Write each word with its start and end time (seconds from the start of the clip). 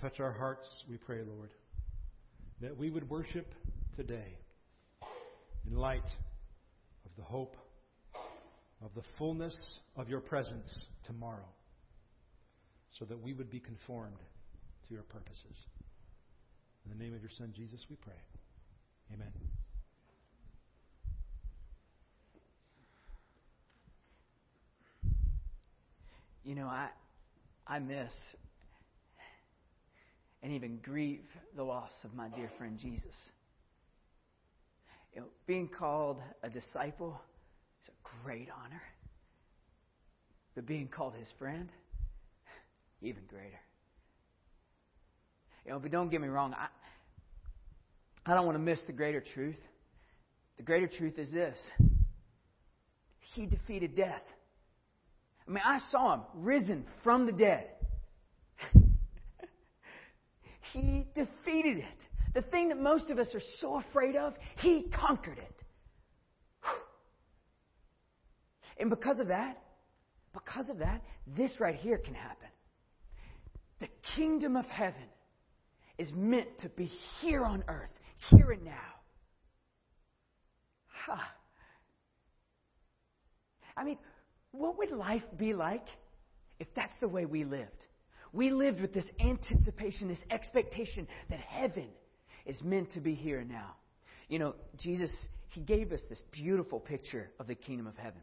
Touch 0.00 0.20
our 0.20 0.30
hearts, 0.30 0.68
we 0.88 0.96
pray, 0.96 1.22
Lord, 1.26 1.50
that 2.60 2.76
we 2.76 2.88
would 2.88 3.10
worship 3.10 3.52
today 3.96 4.36
in 5.66 5.76
light 5.76 6.06
of 7.04 7.10
the 7.16 7.24
hope 7.24 7.56
of 8.80 8.94
the 8.94 9.02
fullness 9.18 9.56
of 9.96 10.08
your 10.08 10.20
presence 10.20 10.72
tomorrow, 11.04 11.48
so 12.96 13.04
that 13.06 13.20
we 13.20 13.32
would 13.32 13.50
be 13.50 13.58
conformed 13.58 14.18
to 14.86 14.94
your 14.94 15.02
purposes. 15.02 15.56
In 16.84 16.96
the 16.96 17.04
name 17.04 17.12
of 17.12 17.20
your 17.20 17.32
Son, 17.36 17.52
Jesus, 17.56 17.84
we 17.90 17.96
pray. 17.96 18.14
Amen. 19.12 19.32
You 26.44 26.54
know, 26.54 26.66
I, 26.66 26.88
I 27.66 27.80
miss 27.80 28.12
and 30.42 30.52
even 30.52 30.78
grieve 30.82 31.24
the 31.56 31.62
loss 31.62 31.92
of 32.04 32.14
my 32.14 32.28
dear 32.28 32.50
friend 32.58 32.78
Jesus. 32.78 33.14
You 35.14 35.22
know, 35.22 35.26
being 35.46 35.68
called 35.68 36.18
a 36.42 36.50
disciple 36.50 37.20
is 37.82 37.88
a 37.88 38.24
great 38.24 38.48
honor. 38.64 38.82
But 40.54 40.66
being 40.66 40.88
called 40.88 41.14
his 41.14 41.28
friend, 41.38 41.68
even 43.02 43.22
greater. 43.28 43.60
You 45.64 45.72
know, 45.72 45.78
but 45.78 45.90
don't 45.90 46.10
get 46.10 46.20
me 46.20 46.28
wrong, 46.28 46.54
I, 46.54 46.68
I 48.26 48.34
don't 48.34 48.46
want 48.46 48.56
to 48.56 48.62
miss 48.62 48.80
the 48.86 48.92
greater 48.92 49.22
truth. 49.34 49.58
The 50.56 50.62
greater 50.62 50.88
truth 50.88 51.18
is 51.18 51.30
this 51.30 51.58
He 53.34 53.46
defeated 53.46 53.96
death. 53.96 54.22
I 55.46 55.50
mean, 55.50 55.62
I 55.64 55.78
saw 55.90 56.14
him 56.14 56.20
risen 56.34 56.84
from 57.02 57.26
the 57.26 57.32
dead. 57.32 57.68
He 60.72 61.06
defeated 61.14 61.78
it. 61.78 62.08
The 62.34 62.42
thing 62.42 62.68
that 62.68 62.78
most 62.78 63.10
of 63.10 63.18
us 63.18 63.28
are 63.34 63.42
so 63.60 63.78
afraid 63.78 64.16
of, 64.16 64.34
he 64.58 64.86
conquered 64.92 65.38
it. 65.38 65.62
And 68.78 68.90
because 68.90 69.18
of 69.18 69.28
that, 69.28 69.58
because 70.32 70.68
of 70.68 70.78
that, 70.78 71.02
this 71.36 71.58
right 71.58 71.74
here 71.74 71.98
can 71.98 72.14
happen. 72.14 72.48
The 73.80 73.88
kingdom 74.14 74.56
of 74.56 74.66
heaven 74.66 75.08
is 75.98 76.10
meant 76.14 76.58
to 76.60 76.68
be 76.68 76.90
here 77.20 77.44
on 77.44 77.64
earth, 77.66 77.94
here 78.30 78.52
and 78.52 78.64
now. 78.64 78.72
Ha. 81.06 81.34
I 83.76 83.84
mean, 83.84 83.98
what 84.52 84.78
would 84.78 84.90
life 84.90 85.22
be 85.36 85.54
like 85.54 85.86
if 86.60 86.68
that's 86.74 86.92
the 87.00 87.08
way 87.08 87.24
we 87.24 87.44
lived? 87.44 87.77
We 88.32 88.50
lived 88.50 88.80
with 88.80 88.92
this 88.92 89.06
anticipation, 89.20 90.08
this 90.08 90.22
expectation 90.30 91.06
that 91.30 91.40
heaven 91.40 91.88
is 92.46 92.60
meant 92.62 92.92
to 92.92 93.00
be 93.00 93.14
here 93.14 93.44
now. 93.44 93.74
You 94.28 94.38
know, 94.38 94.54
Jesus, 94.78 95.12
He 95.50 95.60
gave 95.60 95.92
us 95.92 96.00
this 96.08 96.22
beautiful 96.32 96.80
picture 96.80 97.30
of 97.38 97.46
the 97.46 97.54
kingdom 97.54 97.86
of 97.86 97.96
heaven. 97.96 98.20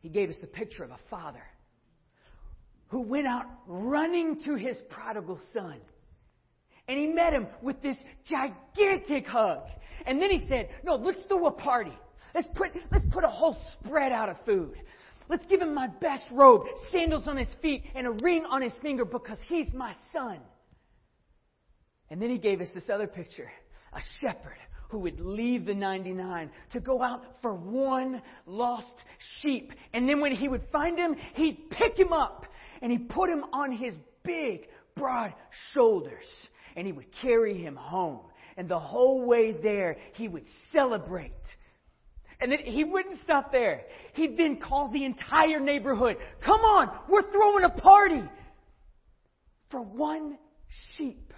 He 0.00 0.08
gave 0.08 0.28
us 0.28 0.36
the 0.40 0.46
picture 0.46 0.84
of 0.84 0.90
a 0.90 0.98
father 1.10 1.42
who 2.88 3.00
went 3.00 3.26
out 3.26 3.46
running 3.66 4.40
to 4.44 4.54
his 4.54 4.76
prodigal 4.90 5.40
son. 5.52 5.80
And 6.88 6.98
he 6.98 7.08
met 7.08 7.32
him 7.32 7.48
with 7.62 7.82
this 7.82 7.96
gigantic 8.28 9.26
hug. 9.26 9.62
And 10.06 10.22
then 10.22 10.30
he 10.30 10.46
said, 10.48 10.68
No, 10.84 10.94
let's 10.94 11.20
throw 11.26 11.46
a 11.46 11.50
party. 11.50 11.96
Let's 12.34 12.48
put, 12.54 12.70
let's 12.92 13.04
put 13.10 13.24
a 13.24 13.28
whole 13.28 13.56
spread 13.72 14.12
out 14.12 14.28
of 14.28 14.36
food. 14.44 14.76
Let's 15.28 15.44
give 15.46 15.60
him 15.60 15.74
my 15.74 15.88
best 15.88 16.24
robe, 16.32 16.62
sandals 16.90 17.26
on 17.26 17.36
his 17.36 17.52
feet, 17.60 17.84
and 17.94 18.06
a 18.06 18.10
ring 18.10 18.44
on 18.48 18.62
his 18.62 18.72
finger 18.80 19.04
because 19.04 19.38
he's 19.48 19.72
my 19.72 19.94
son. 20.12 20.38
And 22.10 22.22
then 22.22 22.30
he 22.30 22.38
gave 22.38 22.60
us 22.60 22.68
this 22.74 22.88
other 22.88 23.06
picture 23.06 23.50
a 23.92 24.00
shepherd 24.20 24.58
who 24.90 24.98
would 24.98 25.18
leave 25.20 25.64
the 25.64 25.74
99 25.74 26.50
to 26.72 26.80
go 26.80 27.02
out 27.02 27.24
for 27.42 27.54
one 27.54 28.22
lost 28.46 29.04
sheep. 29.40 29.72
And 29.92 30.08
then 30.08 30.20
when 30.20 30.32
he 30.32 30.48
would 30.48 30.64
find 30.70 30.98
him, 30.98 31.16
he'd 31.34 31.70
pick 31.70 31.98
him 31.98 32.12
up 32.12 32.44
and 32.82 32.92
he'd 32.92 33.08
put 33.08 33.30
him 33.30 33.44
on 33.52 33.72
his 33.72 33.96
big, 34.22 34.68
broad 34.96 35.32
shoulders 35.72 36.24
and 36.76 36.86
he 36.86 36.92
would 36.92 37.06
carry 37.22 37.60
him 37.60 37.74
home. 37.74 38.20
And 38.56 38.68
the 38.68 38.78
whole 38.78 39.24
way 39.24 39.52
there, 39.52 39.96
he 40.14 40.28
would 40.28 40.44
celebrate 40.72 41.32
and 42.40 42.52
then 42.52 42.58
he 42.64 42.84
wouldn't 42.84 43.20
stop 43.22 43.50
there. 43.50 43.82
He'd 44.14 44.36
then 44.36 44.58
call 44.60 44.90
the 44.90 45.04
entire 45.04 45.60
neighborhood. 45.60 46.16
Come 46.44 46.60
on, 46.60 46.90
we're 47.08 47.30
throwing 47.30 47.64
a 47.64 47.70
party 47.70 48.22
for 49.70 49.80
one 49.80 50.38
sheep. 50.96 51.32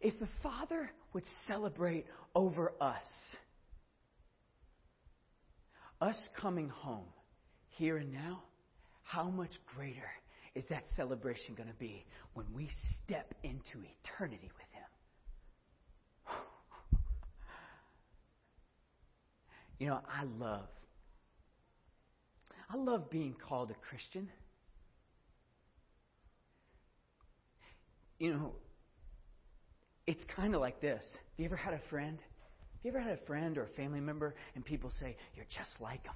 If 0.00 0.18
the 0.18 0.28
Father 0.42 0.90
would 1.12 1.24
celebrate 1.46 2.06
over 2.34 2.72
us, 2.80 2.96
us 6.00 6.16
coming 6.40 6.68
home 6.68 7.06
here 7.70 7.96
and 7.96 8.12
now, 8.12 8.42
how 9.02 9.24
much 9.24 9.52
greater 9.74 10.10
is 10.54 10.64
that 10.70 10.84
celebration 10.96 11.54
going 11.54 11.68
to 11.68 11.74
be 11.74 12.04
when 12.34 12.46
we 12.54 12.68
step 13.04 13.34
into 13.42 13.84
eternity 14.02 14.50
with 14.56 14.65
You 19.78 19.88
know, 19.88 20.00
I 20.08 20.24
love, 20.24 20.68
I 22.70 22.76
love 22.76 23.10
being 23.10 23.34
called 23.46 23.70
a 23.70 23.74
Christian. 23.88 24.28
You 28.18 28.32
know, 28.32 28.52
it's 30.06 30.24
kind 30.34 30.54
of 30.54 30.60
like 30.60 30.80
this. 30.80 31.02
Have 31.02 31.38
you 31.38 31.44
ever 31.44 31.56
had 31.56 31.74
a 31.74 31.80
friend? 31.90 32.18
Have 32.18 32.84
you 32.84 32.90
ever 32.90 33.00
had 33.00 33.18
a 33.18 33.26
friend 33.26 33.58
or 33.58 33.64
a 33.64 33.68
family 33.76 34.00
member 34.00 34.34
and 34.54 34.64
people 34.64 34.90
say, 35.00 35.16
You're 35.34 35.46
just 35.54 35.72
like 35.80 36.04
them? 36.04 36.14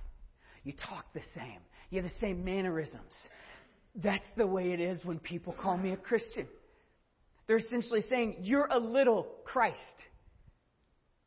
You 0.65 0.73
talk 0.73 1.13
the 1.13 1.23
same. 1.35 1.59
You 1.91 2.01
have 2.01 2.11
the 2.11 2.19
same 2.21 2.45
mannerisms. 2.45 3.13
That's 3.97 4.27
the 4.37 4.47
way 4.47 4.73
it 4.73 4.81
is 4.81 4.99
when 5.05 5.19
people 5.19 5.55
call 5.61 5.77
me 5.77 5.93
a 5.93 5.97
Christian. 5.97 6.47
They're 7.47 7.59
essentially 7.59 8.03
saying, 8.09 8.37
You're 8.43 8.69
a 8.71 8.79
little 8.79 9.27
Christ. 9.45 9.77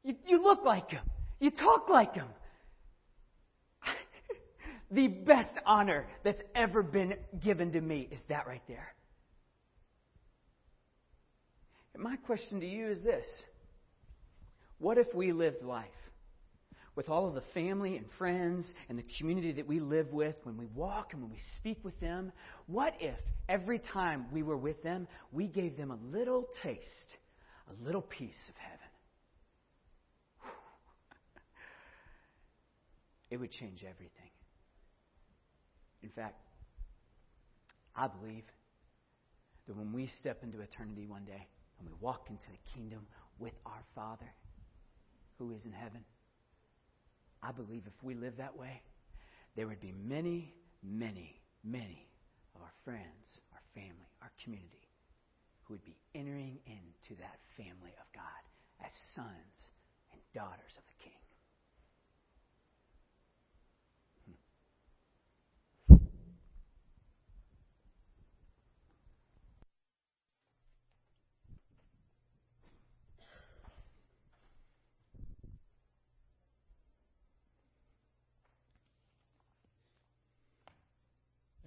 You, 0.04 0.16
you 0.26 0.42
look 0.42 0.64
like 0.64 0.90
him. 0.90 1.04
You 1.44 1.52
talk 1.52 1.90
like 1.90 2.16
him. 2.16 2.28
the 4.92 5.10
best 5.10 5.54
honor 5.66 6.08
that's 6.24 6.42
ever 6.56 6.82
been 6.82 7.16
given 7.44 7.74
to 7.74 7.82
me 7.82 8.08
is 8.10 8.22
that 8.30 8.48
right 8.48 8.62
there. 8.70 8.96
And 11.94 12.02
my 12.02 12.16
question 12.16 12.62
to 12.62 12.66
you 12.66 12.88
is 12.88 13.04
this 13.04 13.26
What 14.78 14.98
if 14.98 15.14
we 15.14 15.34
lived 15.34 15.64
life 15.64 15.84
with 16.96 17.10
all 17.10 17.28
of 17.28 17.36
the 17.36 17.44
family 17.54 17.98
and 17.98 18.06
friends 18.18 18.66
and 18.88 18.98
the 18.98 19.04
community 19.18 19.52
that 19.52 19.68
we 19.68 19.82
live 19.82 20.14
with 20.14 20.38
when 20.44 20.56
we 20.56 20.68
walk 20.68 21.12
and 21.12 21.22
when 21.22 21.32
we 21.32 21.42
speak 21.60 21.84
with 21.84 22.00
them? 22.00 22.32
What 22.68 22.94
if 23.02 23.20
every 23.50 23.80
time 23.80 24.28
we 24.32 24.44
were 24.44 24.56
with 24.56 24.82
them, 24.82 25.10
we 25.34 25.48
gave 25.48 25.76
them 25.76 25.92
a 25.92 25.98
little 26.10 26.48
taste, 26.64 27.18
a 27.70 27.86
little 27.86 28.02
piece 28.02 28.42
of 28.48 28.56
heaven? 28.56 28.73
It 33.34 33.40
would 33.40 33.52
change 33.52 33.84
everything. 33.84 34.30
In 36.04 36.10
fact, 36.10 36.36
I 37.96 38.06
believe 38.08 38.44
that 39.66 39.76
when 39.76 39.92
we 39.92 40.06
step 40.20 40.44
into 40.44 40.62
eternity 40.62 41.08
one 41.08 41.26
day 41.26 41.48
and 41.80 41.90
we 41.90 41.96
walk 42.00 42.28
into 42.30 42.46
the 42.52 42.62
kingdom 42.76 43.08
with 43.40 43.54
our 43.66 43.82
Father 43.96 44.30
who 45.40 45.52
is 45.52 45.66
in 45.66 45.72
heaven, 45.72 46.06
I 47.42 47.52
believe 47.52 47.82
if 47.88 48.04
we 48.04 48.14
live 48.14 48.38
that 48.38 48.56
way, 48.56 48.84
there 49.56 49.66
would 49.66 49.82
be 49.82 49.96
many, 50.06 50.54
many, 50.84 51.42
many 51.64 52.06
of 52.54 52.62
our 52.62 52.74
friends, 52.86 53.42
our 53.52 53.64
family, 53.74 54.14
our 54.22 54.32
community 54.44 54.90
who 55.64 55.74
would 55.74 55.86
be 55.86 55.98
entering 56.14 56.60
into 56.68 57.20
that 57.20 57.40
family 57.58 57.94
of 57.98 58.06
God 58.14 58.44
as 58.86 58.92
sons 59.16 59.58
and 60.12 60.22
daughters 60.36 60.78
of 60.78 60.84
the 60.86 61.04
King. 61.04 61.23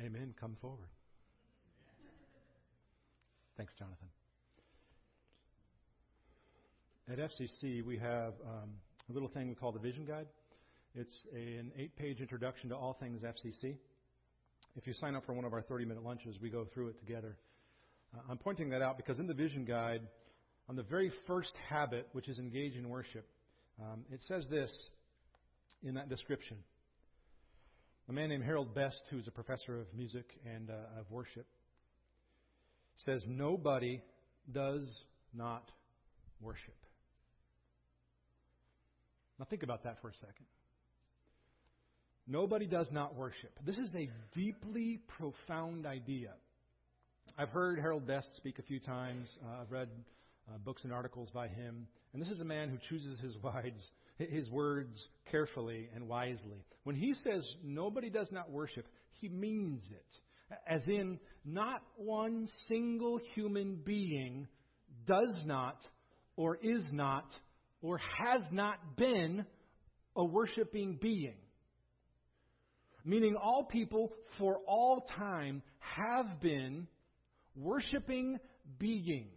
Amen. 0.06 0.32
Come 0.40 0.56
forward. 0.60 0.86
Thanks, 3.56 3.72
Jonathan. 3.76 4.06
At 7.10 7.18
FCC, 7.18 7.84
we 7.84 7.98
have 7.98 8.34
um, 8.44 8.70
a 9.10 9.12
little 9.12 9.28
thing 9.28 9.48
we 9.48 9.56
call 9.56 9.72
the 9.72 9.80
Vision 9.80 10.04
Guide. 10.04 10.26
It's 10.94 11.26
a, 11.34 11.58
an 11.58 11.72
eight 11.76 11.96
page 11.96 12.20
introduction 12.20 12.68
to 12.68 12.76
all 12.76 12.96
things 13.00 13.22
FCC. 13.22 13.74
if 14.76 14.86
you 14.86 14.92
sign 14.92 15.16
up 15.16 15.26
for 15.26 15.32
one 15.32 15.44
of 15.44 15.52
our 15.52 15.62
30 15.62 15.86
minute 15.86 16.04
lunches, 16.04 16.36
we 16.40 16.50
go 16.50 16.66
through 16.72 16.88
it 16.88 17.00
together. 17.00 17.36
Uh, 18.14 18.20
I'm 18.30 18.38
pointing 18.38 18.70
that 18.70 18.82
out 18.82 18.96
because 18.96 19.18
in 19.18 19.26
the 19.26 19.34
vision 19.34 19.64
guide, 19.64 20.02
on 20.68 20.76
the 20.76 20.84
very 20.84 21.10
first 21.26 21.52
habit, 21.68 22.06
which 22.12 22.28
is 22.28 22.38
engage 22.38 22.76
in 22.76 22.88
worship, 22.88 23.26
um, 23.80 24.04
it 24.12 24.22
says 24.22 24.44
this 24.50 24.72
in 25.82 25.94
that 25.94 26.08
description. 26.08 26.58
A 28.08 28.12
man 28.12 28.28
named 28.28 28.44
Harold 28.44 28.72
Best, 28.72 29.00
who 29.10 29.18
is 29.18 29.26
a 29.26 29.32
professor 29.32 29.80
of 29.80 29.86
music 29.92 30.26
and 30.44 30.70
uh, 30.70 31.00
of 31.00 31.10
worship, 31.10 31.46
says, 32.98 33.24
Nobody 33.26 34.00
does 34.52 34.86
not 35.34 35.68
worship. 36.40 36.76
Now, 39.38 39.46
think 39.50 39.64
about 39.64 39.82
that 39.84 40.00
for 40.00 40.08
a 40.08 40.14
second. 40.14 40.46
Nobody 42.28 42.66
does 42.66 42.88
not 42.92 43.16
worship. 43.16 43.58
This 43.64 43.76
is 43.76 43.94
a 43.96 44.08
deeply 44.32 45.00
profound 45.18 45.84
idea. 45.84 46.32
I've 47.36 47.50
heard 47.50 47.78
Harold 47.78 48.06
Best 48.06 48.28
speak 48.36 48.58
a 48.58 48.62
few 48.62 48.78
times. 48.78 49.36
Uh, 49.44 49.62
I've 49.62 49.70
read 49.70 49.88
uh, 50.48 50.58
books 50.58 50.84
and 50.84 50.92
articles 50.92 51.30
by 51.32 51.48
him. 51.48 51.86
And 52.12 52.22
this 52.22 52.30
is 52.30 52.40
a 52.40 52.44
man 52.44 52.68
who 52.68 52.78
chooses 52.88 53.18
his 53.20 53.36
wides, 53.42 53.82
his 54.18 54.50
words 54.50 55.08
carefully 55.30 55.88
and 55.94 56.08
wisely. 56.08 56.64
When 56.84 56.96
he 56.96 57.14
says 57.24 57.46
nobody 57.62 58.10
does 58.10 58.30
not 58.32 58.50
worship, 58.50 58.86
he 59.20 59.28
means 59.28 59.82
it. 59.90 60.56
As 60.68 60.84
in, 60.86 61.18
not 61.44 61.82
one 61.96 62.48
single 62.68 63.20
human 63.34 63.80
being 63.84 64.46
does 65.06 65.36
not, 65.44 65.78
or 66.36 66.56
is 66.62 66.84
not, 66.92 67.26
or 67.82 67.98
has 67.98 68.42
not 68.52 68.96
been 68.96 69.44
a 70.14 70.24
worshiping 70.24 70.98
being 71.00 71.34
meaning 73.06 73.36
all 73.36 73.64
people 73.64 74.12
for 74.38 74.58
all 74.66 75.06
time 75.16 75.62
have 75.78 76.40
been 76.40 76.86
worshiping 77.54 78.38
beings. 78.78 79.30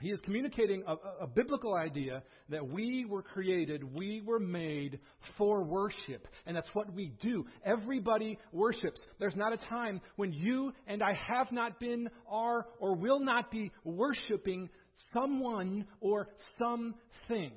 He 0.00 0.10
is 0.10 0.20
communicating 0.22 0.82
a, 0.86 0.94
a, 1.24 1.26
biblical 1.26 1.74
idea 1.74 2.22
that 2.48 2.66
we 2.66 3.04
were 3.04 3.22
created, 3.22 3.84
we 3.94 4.22
were 4.22 4.38
made 4.38 4.98
for 5.36 5.62
worship. 5.62 6.26
And 6.46 6.56
that's 6.56 6.70
what 6.72 6.92
we 6.94 7.12
do. 7.20 7.44
Everybody 7.64 8.38
worships. 8.50 9.00
There's 9.18 9.36
not 9.36 9.52
a 9.52 9.58
time 9.58 10.00
when 10.16 10.32
you 10.32 10.72
and 10.86 11.02
I 11.02 11.12
have 11.12 11.52
not 11.52 11.78
been, 11.78 12.08
are, 12.28 12.66
or 12.78 12.96
will 12.96 13.20
not 13.20 13.50
be 13.50 13.72
worshiping 13.84 14.70
someone 15.12 15.84
or 16.00 16.28
something. 16.58 17.52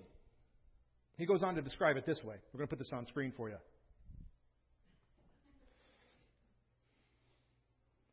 He 1.17 1.25
goes 1.25 1.43
on 1.43 1.55
to 1.55 1.61
describe 1.61 1.95
it 1.95 2.05
this 2.05 2.21
way. 2.23 2.35
We're 2.51 2.57
going 2.57 2.67
to 2.67 2.75
put 2.75 2.79
this 2.79 2.91
on 2.93 3.05
screen 3.05 3.31
for 3.37 3.49
you. 3.49 3.57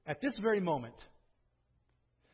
At 0.07 0.21
this 0.21 0.39
very 0.39 0.61
moment, 0.61 0.95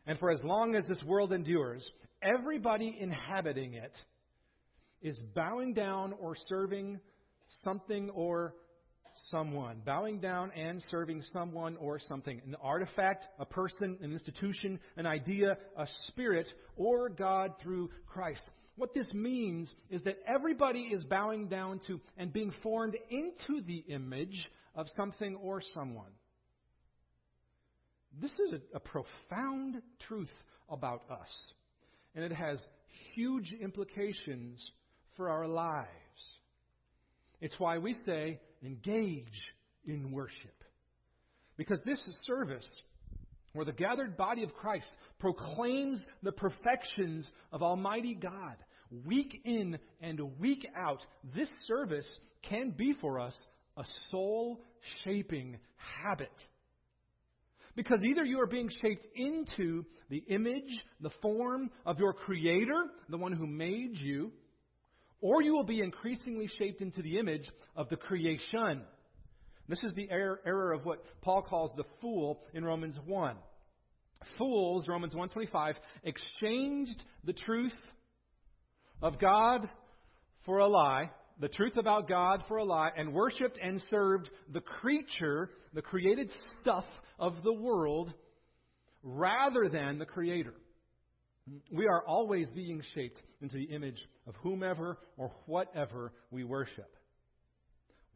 and 0.06 0.18
for 0.18 0.30
as 0.30 0.42
long 0.44 0.74
as 0.74 0.86
this 0.86 1.02
world 1.02 1.32
endures, 1.32 1.88
everybody 2.22 2.96
inhabiting 2.98 3.74
it 3.74 3.92
is 5.02 5.18
bowing 5.34 5.74
down 5.74 6.14
or 6.20 6.34
serving 6.48 7.00
something 7.62 8.10
or 8.10 8.54
someone. 9.30 9.82
Bowing 9.84 10.20
down 10.20 10.50
and 10.52 10.82
serving 10.90 11.22
someone 11.32 11.76
or 11.76 11.98
something. 11.98 12.40
An 12.46 12.56
artifact, 12.62 13.26
a 13.38 13.44
person, 13.44 13.98
an 14.00 14.12
institution, 14.12 14.78
an 14.96 15.06
idea, 15.06 15.56
a 15.76 15.86
spirit, 16.08 16.46
or 16.76 17.08
God 17.08 17.52
through 17.62 17.90
Christ. 18.06 18.42
What 18.76 18.94
this 18.94 19.08
means 19.12 19.72
is 19.90 20.02
that 20.02 20.18
everybody 20.26 20.80
is 20.80 21.04
bowing 21.04 21.48
down 21.48 21.80
to 21.86 22.00
and 22.16 22.32
being 22.32 22.52
formed 22.62 22.96
into 23.10 23.62
the 23.66 23.84
image 23.88 24.48
of 24.74 24.86
something 24.96 25.34
or 25.36 25.62
someone. 25.74 26.12
This 28.20 28.32
is 28.38 28.52
a, 28.52 28.76
a 28.76 28.80
profound 28.80 29.82
truth 30.08 30.32
about 30.68 31.02
us, 31.10 31.52
and 32.14 32.24
it 32.24 32.32
has 32.32 32.58
huge 33.14 33.54
implications 33.60 34.70
for 35.16 35.28
our 35.28 35.46
lives. 35.46 35.88
It's 37.40 37.58
why 37.58 37.78
we 37.78 37.94
say 38.06 38.40
engage 38.64 39.42
in 39.86 40.10
worship. 40.10 40.64
Because 41.56 41.80
this 41.84 42.02
service, 42.26 42.68
where 43.52 43.64
the 43.64 43.72
gathered 43.72 44.16
body 44.16 44.42
of 44.42 44.54
Christ 44.54 44.88
proclaims 45.18 46.02
the 46.22 46.32
perfections 46.32 47.28
of 47.52 47.62
Almighty 47.62 48.14
God, 48.14 48.56
week 49.04 49.40
in 49.44 49.78
and 50.00 50.38
week 50.38 50.66
out, 50.76 51.04
this 51.34 51.50
service 51.66 52.10
can 52.42 52.70
be 52.70 52.94
for 53.00 53.18
us 53.18 53.34
a 53.76 53.84
soul 54.10 54.60
shaping 55.04 55.58
habit. 56.02 56.32
Because 57.76 58.02
either 58.02 58.24
you 58.24 58.40
are 58.40 58.46
being 58.46 58.70
shaped 58.80 59.06
into 59.14 59.84
the 60.08 60.24
image, 60.28 60.80
the 61.00 61.10
form 61.20 61.70
of 61.84 61.98
your 61.98 62.14
Creator, 62.14 62.86
the 63.10 63.18
one 63.18 63.32
who 63.32 63.46
made 63.46 63.98
you, 63.98 64.32
or 65.20 65.42
you 65.42 65.52
will 65.52 65.64
be 65.64 65.80
increasingly 65.80 66.48
shaped 66.58 66.80
into 66.80 67.02
the 67.02 67.18
image 67.18 67.48
of 67.76 67.88
the 67.90 67.96
creation. 67.96 68.82
This 69.68 69.82
is 69.84 69.92
the 69.94 70.08
error, 70.10 70.40
error 70.46 70.72
of 70.72 70.86
what 70.86 71.04
Paul 71.20 71.42
calls 71.42 71.70
the 71.76 71.84
fool 72.00 72.40
in 72.54 72.64
Romans 72.64 72.96
1. 73.04 73.36
Fools, 74.38 74.88
Romans 74.88 75.14
1:25, 75.14 75.74
exchanged 76.02 77.02
the 77.24 77.34
truth 77.34 77.76
of 79.02 79.18
God 79.18 79.68
for 80.44 80.58
a 80.58 80.66
lie, 80.66 81.10
the 81.40 81.48
truth 81.48 81.76
about 81.76 82.08
God 82.08 82.42
for 82.48 82.56
a 82.56 82.64
lie, 82.64 82.90
and 82.96 83.12
worshiped 83.12 83.58
and 83.60 83.80
served 83.82 84.30
the 84.52 84.60
creature, 84.60 85.50
the 85.74 85.82
created 85.82 86.32
stuff 86.60 86.86
of 87.18 87.42
the 87.42 87.52
world 87.52 88.12
rather 89.02 89.68
than 89.68 89.98
the 89.98 90.06
Creator. 90.06 90.54
We 91.70 91.86
are 91.86 92.04
always 92.06 92.50
being 92.50 92.82
shaped 92.94 93.20
into 93.40 93.54
the 93.54 93.64
image 93.64 93.98
of 94.26 94.34
whomever 94.36 94.98
or 95.16 95.32
whatever 95.46 96.12
we 96.30 96.42
worship. 96.42 96.90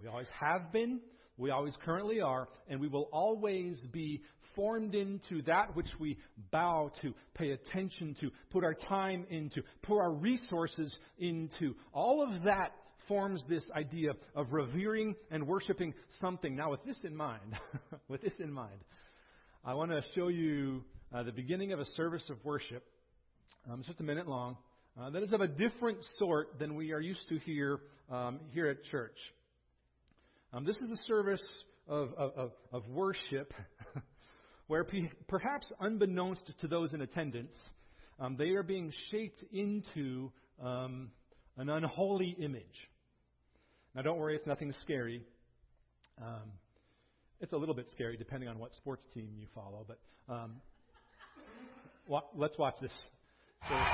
We 0.02 0.08
always 0.08 0.26
have 0.40 0.72
been, 0.72 1.00
we 1.36 1.50
always 1.50 1.76
currently 1.84 2.20
are, 2.20 2.48
and 2.68 2.80
we 2.80 2.88
will 2.88 3.08
always 3.12 3.80
be 3.92 4.22
formed 4.56 4.94
into 4.94 5.42
that 5.42 5.76
which 5.76 5.88
we 5.98 6.18
bow 6.50 6.90
to, 7.02 7.14
pay 7.34 7.52
attention 7.52 8.16
to, 8.20 8.30
put 8.50 8.64
our 8.64 8.74
time 8.74 9.26
into, 9.30 9.62
pour 9.82 10.02
our 10.02 10.12
resources 10.12 10.94
into. 11.18 11.74
All 11.92 12.22
of 12.22 12.42
that 12.44 12.72
forms 13.06 13.44
this 13.48 13.64
idea 13.76 14.12
of 14.34 14.52
revering 14.52 15.14
and 15.30 15.46
worshiping 15.46 15.94
something. 16.20 16.56
Now, 16.56 16.70
with 16.70 16.84
this 16.84 17.00
in 17.04 17.14
mind, 17.16 17.56
with 18.08 18.22
this 18.22 18.34
in 18.38 18.52
mind, 18.52 18.80
I 19.62 19.74
want 19.74 19.90
to 19.90 20.02
show 20.14 20.28
you 20.28 20.82
uh, 21.12 21.22
the 21.22 21.32
beginning 21.32 21.74
of 21.74 21.80
a 21.80 21.84
service 21.84 22.24
of 22.30 22.42
worship. 22.46 22.82
Um, 23.70 23.80
it's 23.80 23.88
just 23.88 24.00
a 24.00 24.02
minute 24.02 24.26
long. 24.26 24.56
Uh, 24.98 25.10
that 25.10 25.22
is 25.22 25.34
of 25.34 25.42
a 25.42 25.48
different 25.48 25.98
sort 26.18 26.58
than 26.58 26.76
we 26.76 26.92
are 26.92 27.00
used 27.00 27.20
to 27.28 27.38
here 27.40 27.80
um, 28.10 28.40
here 28.54 28.68
at 28.68 28.82
church. 28.84 29.16
Um, 30.54 30.64
this 30.64 30.76
is 30.76 30.90
a 30.90 30.96
service 31.04 31.46
of, 31.86 32.14
of, 32.14 32.52
of 32.72 32.88
worship 32.88 33.52
where 34.66 34.82
pe- 34.82 35.10
perhaps 35.28 35.70
unbeknownst 35.78 36.50
to 36.62 36.66
those 36.66 36.94
in 36.94 37.02
attendance, 37.02 37.54
um, 38.18 38.36
they 38.38 38.50
are 38.52 38.62
being 38.62 38.90
shaped 39.10 39.44
into 39.52 40.32
um, 40.64 41.10
an 41.58 41.68
unholy 41.68 42.34
image. 42.40 42.88
Now, 43.94 44.00
don't 44.00 44.18
worry, 44.18 44.36
it's 44.36 44.46
nothing 44.46 44.72
scary. 44.80 45.22
Um, 46.18 46.50
it's 47.40 47.52
a 47.52 47.56
little 47.56 47.74
bit 47.74 47.86
scary 47.90 48.16
depending 48.16 48.48
on 48.48 48.58
what 48.58 48.74
sports 48.74 49.04
team 49.14 49.30
you 49.38 49.46
follow, 49.54 49.86
but 49.86 49.98
um, 50.32 50.56
wa- 52.06 52.22
let's 52.34 52.58
watch 52.58 52.76
this. 52.80 52.92
Service 53.68 53.90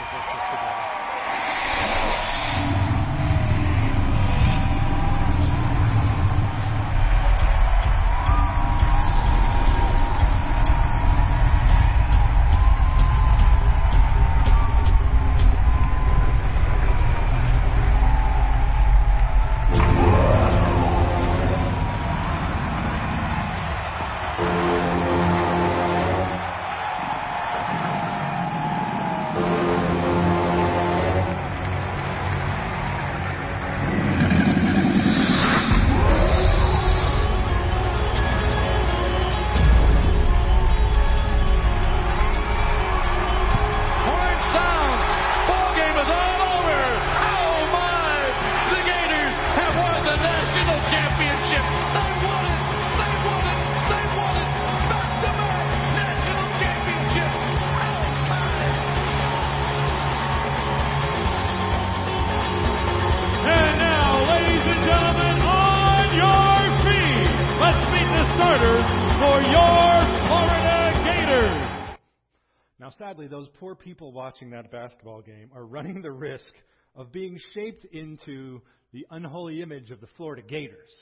people 73.77 74.13
watching 74.13 74.51
that 74.51 74.71
basketball 74.71 75.23
game 75.23 75.51
are 75.55 75.65
running 75.65 76.03
the 76.03 76.11
risk 76.11 76.53
of 76.95 77.13
being 77.13 77.39
shaped 77.55 77.85
into 77.93 78.61
the 78.93 79.07
unholy 79.11 79.63
image 79.63 79.91
of 79.91 80.01
the 80.01 80.07
Florida 80.17 80.43
Gators. 80.43 80.93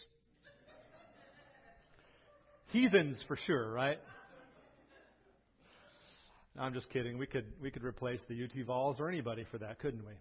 Heathens 2.69 3.17
for 3.29 3.39
sure, 3.47 3.71
right? 3.71 3.99
I'm 6.59 6.75
just 6.75 6.91
kidding. 6.91 7.19
We 7.19 7.27
could 7.27 7.47
we 7.61 7.71
could 7.71 7.85
replace 7.85 8.21
the 8.29 8.45
UT 8.45 8.67
Vols 8.67 9.01
or 9.01 9.09
anybody 9.09 9.45
for 9.51 9.59
that, 9.59 9.79
couldn't 9.81 10.05
we? 10.05 10.13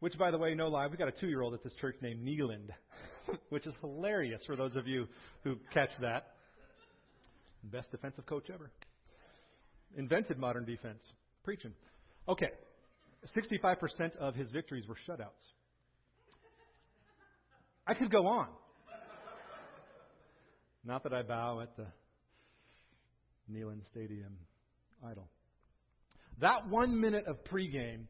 Which, 0.00 0.18
by 0.18 0.30
the 0.30 0.38
way, 0.38 0.54
no 0.54 0.68
lie, 0.68 0.86
we 0.88 0.96
got 0.96 1.08
a 1.08 1.12
two-year-old 1.12 1.54
at 1.54 1.62
this 1.62 1.72
church 1.80 1.96
named 2.02 2.22
Neeland, 2.24 2.68
which 3.48 3.66
is 3.66 3.74
hilarious 3.80 4.44
for 4.44 4.54
those 4.54 4.76
of 4.76 4.86
you 4.86 5.06
who 5.42 5.56
catch 5.72 5.90
that. 6.00 6.34
Best 7.64 7.90
defensive 7.90 8.26
coach 8.26 8.50
ever. 8.52 8.70
Invented 9.96 10.38
modern 10.38 10.66
defense. 10.66 11.00
Preaching. 11.46 11.74
Okay. 12.28 12.50
65% 13.36 14.16
of 14.16 14.34
his 14.34 14.50
victories 14.50 14.84
were 14.88 14.96
shutouts. 15.08 15.52
I 17.86 17.94
could 17.94 18.10
go 18.10 18.26
on. 18.26 18.48
Not 20.84 21.04
that 21.04 21.14
I 21.14 21.22
bow 21.22 21.60
at 21.60 21.76
the 21.76 21.86
Neyland 23.48 23.86
Stadium 23.86 24.36
idol. 25.08 25.28
That 26.40 26.68
one 26.68 27.00
minute 27.00 27.26
of 27.28 27.44
pregame 27.44 28.06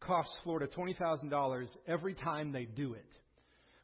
costs 0.00 0.36
Florida 0.44 0.66
$20,000 0.66 1.66
every 1.88 2.12
time 2.12 2.52
they 2.52 2.66
do 2.66 2.92
it. 2.92 3.08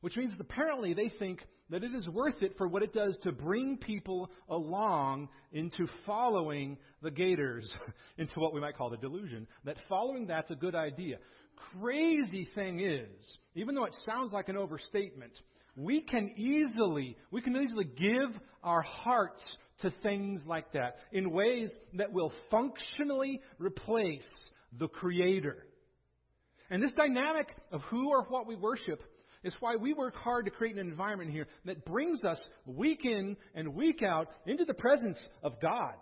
Which 0.03 0.19
means 0.19 0.35
apparently 0.39 0.93
they 0.93 1.11
think 1.19 1.41
that 1.71 1.85
it 1.85 1.95
is 1.95 2.09
worth 2.09 2.43
it 2.43 2.57
for 2.59 2.67
what 2.67 2.83
it 2.83 2.93
does 2.93 3.17
to 3.23 3.33
bring 3.33 3.77
people 3.77 4.31
along 4.49 5.29
into 5.53 5.87
following 6.05 6.77
the 7.03 7.11
Gators, 7.11 7.73
into 8.19 8.41
what 8.41 8.53
we 8.53 8.61
might 8.61 8.77
call 8.77 8.91
the 8.91 8.97
delusion, 8.97 9.47
that 9.65 9.77
following 9.89 10.27
that's 10.27 10.51
a 10.51 10.57
good 10.57 10.75
idea. 10.75 11.19
Crazy 11.81 12.49
thing 12.55 12.81
is, 12.81 13.39
even 13.55 13.75
though 13.75 13.85
it 13.85 13.95
sounds 14.05 14.33
like 14.33 14.49
an 14.49 14.57
overstatement, 14.57 15.33
we 15.77 16.03
can 16.03 16.33
easily, 16.37 17.17
we 17.31 17.41
can 17.41 17.57
easily 17.57 17.85
give 17.85 18.39
our 18.65 18.83
hearts 18.83 19.43
to 19.83 19.93
things 20.03 20.43
like 20.47 20.73
that 20.73 20.97
in 21.13 21.31
ways 21.31 21.73
that 21.95 22.13
will 22.13 22.33
functionally 22.51 23.41
replace 23.59 24.29
the 24.79 24.89
Creator. 24.89 25.67
And 26.71 26.83
this 26.83 26.93
dynamic 26.93 27.49
of 27.73 27.81
who 27.83 28.11
or 28.11 28.25
what 28.25 28.47
we 28.47 28.57
worship 28.57 29.03
is 29.43 29.55
why 29.61 29.77
we 29.77 29.95
work 29.95 30.15
hard 30.15 30.45
to 30.45 30.51
create 30.51 30.77
an 30.77 30.89
environment 30.89 31.31
here 31.31 31.47
that 31.65 31.85
brings 31.85 32.25
us 32.25 32.41
week 32.67 33.05
in 33.05 33.37
and 33.55 33.75
week 33.75 34.03
out 34.03 34.29
into 34.47 34.65
the 34.65 34.75
presence 34.75 35.19
of 35.43 35.61
God. 35.61 35.95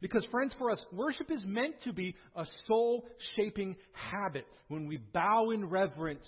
Because, 0.00 0.24
friends, 0.30 0.54
for 0.58 0.70
us, 0.70 0.84
worship 0.92 1.30
is 1.30 1.44
meant 1.46 1.74
to 1.82 1.92
be 1.92 2.14
a 2.36 2.46
soul 2.66 3.04
shaping 3.36 3.76
habit. 3.92 4.46
When 4.68 4.86
we 4.86 4.98
bow 5.12 5.50
in 5.50 5.68
reverence 5.68 6.26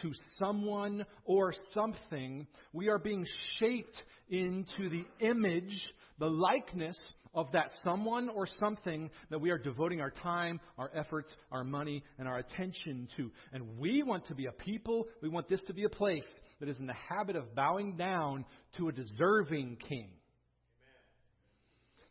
to 0.00 0.10
someone 0.38 1.04
or 1.24 1.52
something, 1.74 2.46
we 2.72 2.88
are 2.88 2.98
being 2.98 3.26
shaped 3.58 4.00
into 4.30 4.88
the 4.88 5.04
image, 5.20 5.78
the 6.18 6.30
likeness 6.30 6.98
of 7.34 7.50
that 7.52 7.70
someone 7.84 8.28
or 8.28 8.46
something 8.46 9.10
that 9.30 9.40
we 9.40 9.50
are 9.50 9.58
devoting 9.58 10.00
our 10.00 10.10
time, 10.10 10.60
our 10.78 10.90
efforts, 10.94 11.32
our 11.52 11.64
money, 11.64 12.02
and 12.18 12.26
our 12.26 12.38
attention 12.38 13.08
to. 13.16 13.30
And 13.52 13.78
we 13.78 14.02
want 14.02 14.26
to 14.26 14.34
be 14.34 14.46
a 14.46 14.52
people, 14.52 15.06
we 15.22 15.28
want 15.28 15.48
this 15.48 15.62
to 15.68 15.74
be 15.74 15.84
a 15.84 15.88
place 15.88 16.28
that 16.58 16.68
is 16.68 16.78
in 16.78 16.86
the 16.86 16.94
habit 17.08 17.36
of 17.36 17.54
bowing 17.54 17.96
down 17.96 18.44
to 18.76 18.88
a 18.88 18.92
deserving 18.92 19.78
king. 19.88 20.10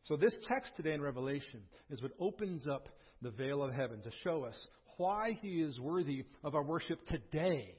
So, 0.03 0.15
this 0.15 0.35
text 0.47 0.71
today 0.75 0.93
in 0.93 1.01
Revelation 1.01 1.61
is 1.89 2.01
what 2.01 2.13
opens 2.19 2.67
up 2.67 2.87
the 3.21 3.31
veil 3.31 3.61
of 3.61 3.73
heaven 3.73 4.01
to 4.01 4.11
show 4.23 4.43
us 4.45 4.67
why 4.97 5.37
he 5.41 5.61
is 5.61 5.79
worthy 5.79 6.23
of 6.43 6.55
our 6.55 6.63
worship 6.63 7.05
today. 7.07 7.75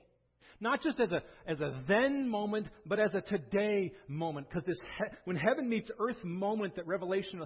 Not 0.60 0.82
just 0.82 1.00
as 1.00 1.10
a, 1.12 1.22
as 1.46 1.60
a 1.60 1.82
then 1.88 2.28
moment, 2.28 2.68
but 2.84 3.00
as 3.00 3.14
a 3.14 3.20
today 3.20 3.92
moment. 4.08 4.48
Because 4.48 4.64
this 4.64 4.78
he, 4.98 5.04
when 5.24 5.36
heaven 5.36 5.68
meets 5.68 5.90
earth 5.98 6.22
moment 6.22 6.76
that 6.76 6.86
Revelation 6.86 7.42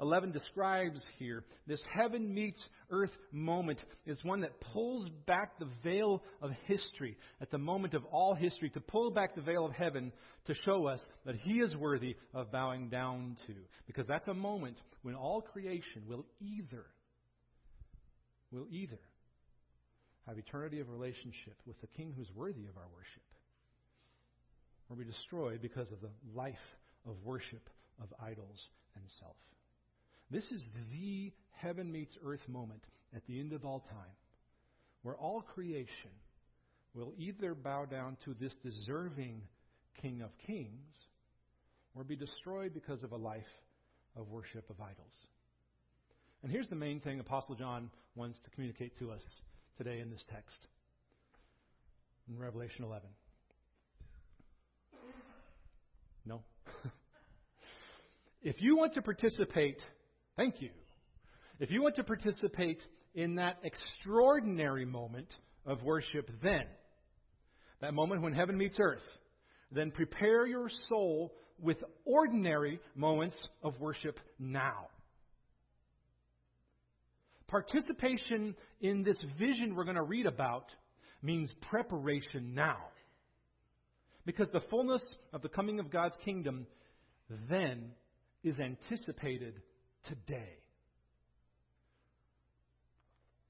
11 0.00 0.32
describes 0.32 1.00
here, 1.18 1.44
this 1.66 1.82
heaven 1.92 2.32
meets 2.32 2.64
earth 2.90 3.10
moment 3.32 3.78
is 4.06 4.22
one 4.24 4.42
that 4.42 4.60
pulls 4.72 5.08
back 5.26 5.58
the 5.58 5.68
veil 5.82 6.22
of 6.40 6.50
history 6.66 7.16
at 7.40 7.50
the 7.50 7.58
moment 7.58 7.94
of 7.94 8.04
all 8.06 8.34
history, 8.34 8.70
to 8.70 8.80
pull 8.80 9.10
back 9.10 9.34
the 9.34 9.42
veil 9.42 9.64
of 9.64 9.72
heaven 9.72 10.12
to 10.46 10.54
show 10.64 10.86
us 10.86 11.00
that 11.24 11.36
He 11.36 11.54
is 11.54 11.76
worthy 11.76 12.16
of 12.34 12.52
bowing 12.52 12.88
down 12.88 13.36
to. 13.46 13.54
Because 13.86 14.06
that's 14.06 14.28
a 14.28 14.34
moment 14.34 14.76
when 15.02 15.14
all 15.14 15.40
creation 15.40 16.02
will 16.06 16.24
either, 16.40 16.86
will 18.50 18.66
either 18.70 18.98
have 20.26 20.38
eternity 20.38 20.80
of 20.80 20.90
relationship 20.90 21.54
with 21.66 21.80
the 21.80 21.86
King 21.88 22.12
who's 22.16 22.30
worthy 22.34 22.66
of 22.66 22.76
our 22.76 22.88
worship, 22.94 23.22
or 24.90 24.96
we 24.96 25.04
destroy 25.04 25.58
because 25.60 25.90
of 25.92 26.00
the 26.00 26.10
life 26.34 26.54
of 27.08 27.14
worship 27.24 27.68
of 28.02 28.08
idols 28.20 28.68
and 28.94 29.04
self. 29.20 29.36
This 30.30 30.50
is 30.50 30.64
the 30.90 31.32
heaven 31.52 31.90
meets 31.90 32.16
earth 32.24 32.46
moment 32.48 32.82
at 33.14 33.24
the 33.26 33.38
end 33.38 33.52
of 33.52 33.64
all 33.64 33.80
time, 33.80 34.14
where 35.02 35.16
all 35.16 35.40
creation 35.40 36.10
will 36.94 37.12
either 37.18 37.54
bow 37.54 37.84
down 37.84 38.16
to 38.24 38.34
this 38.34 38.54
deserving 38.62 39.42
King 40.00 40.22
of 40.22 40.30
Kings 40.46 40.96
or 41.94 42.04
be 42.04 42.16
destroyed 42.16 42.74
because 42.74 43.02
of 43.02 43.12
a 43.12 43.16
life 43.16 43.42
of 44.16 44.28
worship 44.28 44.68
of 44.70 44.80
idols. 44.80 45.14
And 46.42 46.50
here's 46.50 46.68
the 46.68 46.76
main 46.76 47.00
thing 47.00 47.20
Apostle 47.20 47.54
John 47.54 47.90
wants 48.14 48.40
to 48.40 48.50
communicate 48.50 48.98
to 48.98 49.10
us 49.10 49.22
today 49.76 50.00
in 50.00 50.10
this 50.10 50.24
text 50.32 50.66
in 52.28 52.38
Revelation 52.38 52.84
11? 52.84 53.08
No? 56.24 56.42
if 58.42 58.56
you 58.60 58.76
want 58.76 58.94
to 58.94 59.02
participate, 59.02 59.82
thank 60.36 60.60
you. 60.60 60.70
If 61.60 61.70
you 61.70 61.82
want 61.82 61.96
to 61.96 62.04
participate 62.04 62.82
in 63.14 63.36
that 63.36 63.58
extraordinary 63.62 64.84
moment 64.84 65.28
of 65.64 65.82
worship, 65.82 66.30
then, 66.42 66.64
that 67.80 67.94
moment 67.94 68.22
when 68.22 68.32
heaven 68.32 68.56
meets 68.56 68.78
earth, 68.80 69.02
then 69.70 69.90
prepare 69.90 70.46
your 70.46 70.68
soul 70.88 71.32
with 71.60 71.78
ordinary 72.04 72.80
moments 72.94 73.36
of 73.62 73.78
worship 73.80 74.18
now. 74.38 74.88
Participation 77.48 78.56
in 78.80 79.02
this 79.02 79.22
vision 79.38 79.74
we're 79.74 79.84
going 79.84 79.96
to 79.96 80.02
read 80.02 80.26
about 80.26 80.66
means 81.22 81.52
preparation 81.70 82.54
now. 82.54 82.78
Because 84.24 84.48
the 84.52 84.62
fullness 84.70 85.02
of 85.32 85.42
the 85.42 85.48
coming 85.48 85.78
of 85.78 85.90
God's 85.90 86.16
kingdom 86.24 86.66
then 87.48 87.90
is 88.42 88.56
anticipated 88.58 89.54
today. 90.04 90.58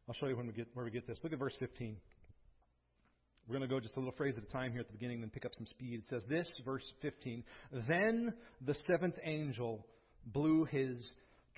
I'll 0.08 0.14
show 0.14 0.26
you 0.26 0.36
when 0.36 0.46
we 0.46 0.52
get, 0.52 0.68
where 0.74 0.84
we 0.84 0.90
get 0.90 1.06
this. 1.06 1.18
Look 1.22 1.32
at 1.32 1.38
verse 1.38 1.56
15. 1.58 1.96
We're 3.48 3.56
going 3.56 3.68
to 3.68 3.74
go 3.74 3.80
just 3.80 3.96
a 3.96 3.98
little 3.98 4.14
phrase 4.14 4.34
at 4.36 4.42
a 4.42 4.52
time 4.52 4.72
here 4.72 4.80
at 4.80 4.88
the 4.88 4.92
beginning, 4.92 5.20
then 5.20 5.30
pick 5.30 5.44
up 5.44 5.52
some 5.56 5.66
speed. 5.66 6.00
It 6.00 6.08
says 6.10 6.22
this, 6.28 6.48
verse 6.64 6.84
15. 7.02 7.44
Then 7.88 8.34
the 8.64 8.74
seventh 8.86 9.16
angel 9.24 9.86
blew 10.26 10.64
his 10.64 11.12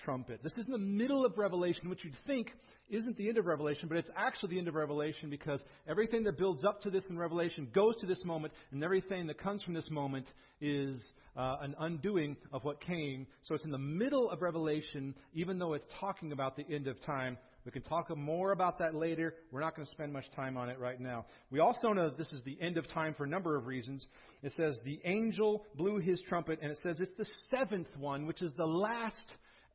trumpet. 0.05 0.41
This 0.43 0.57
is 0.57 0.67
in 0.67 0.73
the 0.73 0.79
middle 0.79 1.25
of 1.25 1.37
Revelation, 1.39 1.89
which 1.89 2.05
you'd 2.05 2.17
think 2.27 2.53
isn't 2.91 3.17
the 3.17 3.29
end 3.29 3.39
of 3.39 3.47
Revelation, 3.47 3.89
but 3.89 3.99
it's 3.99 4.11
actually 4.17 4.51
the 4.51 4.59
end 4.59 4.69
of 4.69 4.75
Revelation 4.75 5.31
because 5.31 5.61
everything 5.89 6.25
that 6.25 6.39
builds 6.39 6.65
up 6.65 6.81
to 6.83 6.91
this 6.91 7.05
in 7.11 7.19
Revelation 7.19 7.69
goes 7.75 7.97
to 8.01 8.07
this 8.07 8.25
moment, 8.25 8.53
and 8.73 8.83
everything 8.83 9.27
that 9.27 9.39
comes 9.39 9.63
from 9.63 9.75
this 9.75 9.91
moment 9.91 10.27
is 10.61 11.09
uh, 11.37 11.57
an 11.61 11.75
undoing 11.79 12.37
of 12.53 12.65
what 12.65 12.81
came. 12.81 13.27
So 13.43 13.55
it's 13.55 13.65
in 13.65 13.71
the 13.71 13.79
middle 13.79 14.31
of 14.31 14.43
Revelation, 14.43 15.15
even 15.35 15.59
though 15.59 15.75
it's 15.75 15.87
talking 16.01 16.33
about 16.33 16.57
the 16.57 16.67
end 16.69 16.89
of 16.89 17.01
time. 17.03 17.39
We 17.65 17.73
can 17.73 17.83
talk 17.83 18.17
more 18.17 18.53
about 18.53 18.79
that 18.79 18.95
later. 18.95 19.35
We're 19.53 19.61
not 19.61 19.77
going 19.77 19.85
to 19.85 19.93
spend 19.93 20.11
much 20.11 20.25
time 20.35 20.57
on 20.57 20.71
it 20.71 20.79
right 20.79 20.99
now. 20.99 21.27
We 21.51 21.61
also 21.61 21.93
know 21.93 22.09
that 22.09 22.17
this 22.17 22.33
is 22.33 22.41
the 22.45 22.57
end 22.63 22.79
of 22.79 22.89
time 22.89 23.15
for 23.15 23.25
a 23.25 23.29
number 23.29 23.57
of 23.57 23.67
reasons. 23.67 24.07
It 24.43 24.53
says, 24.57 24.79
The 24.85 24.99
angel 25.05 25.67
blew 25.77 25.99
his 25.99 26.21
trumpet, 26.29 26.61
and 26.63 26.71
it 26.71 26.79
says 26.83 26.99
it's 26.99 27.17
the 27.19 27.29
seventh 27.51 27.95
one, 27.99 28.27
which 28.27 28.41
is 28.41 28.53
the 28.57 28.67
last 28.67 29.21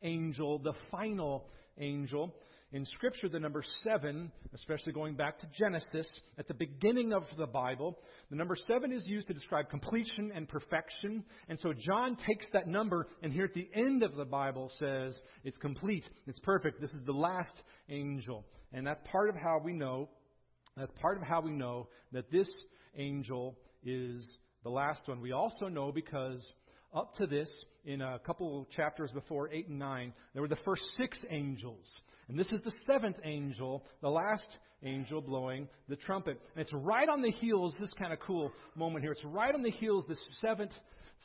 angel, 0.03 0.59
the 0.59 0.73
final 0.91 1.45
angel. 1.77 2.35
In 2.71 2.85
Scripture, 2.85 3.29
the 3.29 3.39
number 3.39 3.63
seven, 3.83 4.31
especially 4.55 4.93
going 4.93 5.15
back 5.15 5.37
to 5.39 5.47
Genesis, 5.55 6.07
at 6.39 6.47
the 6.47 6.55
beginning 6.55 7.13
of 7.13 7.23
the 7.37 7.45
Bible, 7.45 7.99
the 8.31 8.35
number 8.35 8.55
seven 8.55 8.91
is 8.91 9.05
used 9.05 9.27
to 9.27 9.33
describe 9.33 9.69
completion 9.69 10.31
and 10.33 10.49
perfection. 10.49 11.23
And 11.49 11.59
so 11.59 11.71
John 11.71 12.17
takes 12.27 12.47
that 12.53 12.67
number 12.67 13.07
and 13.21 13.31
here 13.31 13.45
at 13.45 13.53
the 13.53 13.69
end 13.75 14.01
of 14.01 14.15
the 14.15 14.25
Bible 14.25 14.71
says 14.79 15.15
it's 15.43 15.59
complete, 15.59 16.03
it's 16.25 16.39
perfect. 16.39 16.81
This 16.81 16.93
is 16.93 17.05
the 17.05 17.13
last 17.13 17.53
angel. 17.89 18.43
And 18.71 18.87
that's 18.87 19.01
part 19.11 19.29
of 19.29 19.35
how 19.35 19.61
we 19.63 19.73
know, 19.73 20.09
that's 20.75 20.93
part 20.99 21.17
of 21.17 21.23
how 21.23 21.41
we 21.41 21.51
know 21.51 21.89
that 22.11 22.31
this 22.31 22.49
angel 22.97 23.55
is 23.83 24.37
the 24.63 24.71
last 24.71 25.01
one. 25.05 25.21
We 25.21 25.31
also 25.31 25.67
know 25.67 25.91
because 25.91 26.51
up 26.93 27.15
to 27.15 27.27
this, 27.27 27.49
in 27.85 28.01
a 28.01 28.19
couple 28.19 28.67
chapters 28.75 29.11
before, 29.11 29.49
8 29.51 29.67
and 29.67 29.79
9, 29.79 30.13
there 30.33 30.41
were 30.41 30.47
the 30.47 30.55
first 30.63 30.83
six 30.97 31.17
angels. 31.29 31.91
And 32.29 32.39
this 32.39 32.51
is 32.51 32.61
the 32.63 32.71
seventh 32.87 33.17
angel, 33.23 33.83
the 34.01 34.09
last 34.09 34.47
angel 34.83 35.21
blowing 35.21 35.67
the 35.89 35.95
trumpet. 35.95 36.39
And 36.55 36.61
it's 36.61 36.73
right 36.73 37.09
on 37.09 37.21
the 37.21 37.31
heels, 37.31 37.75
this 37.79 37.93
kind 37.93 38.13
of 38.13 38.19
cool 38.19 38.51
moment 38.75 39.03
here. 39.03 39.11
It's 39.11 39.25
right 39.25 39.53
on 39.53 39.63
the 39.63 39.71
heels, 39.71 40.05
this 40.07 40.23
seventh 40.41 40.71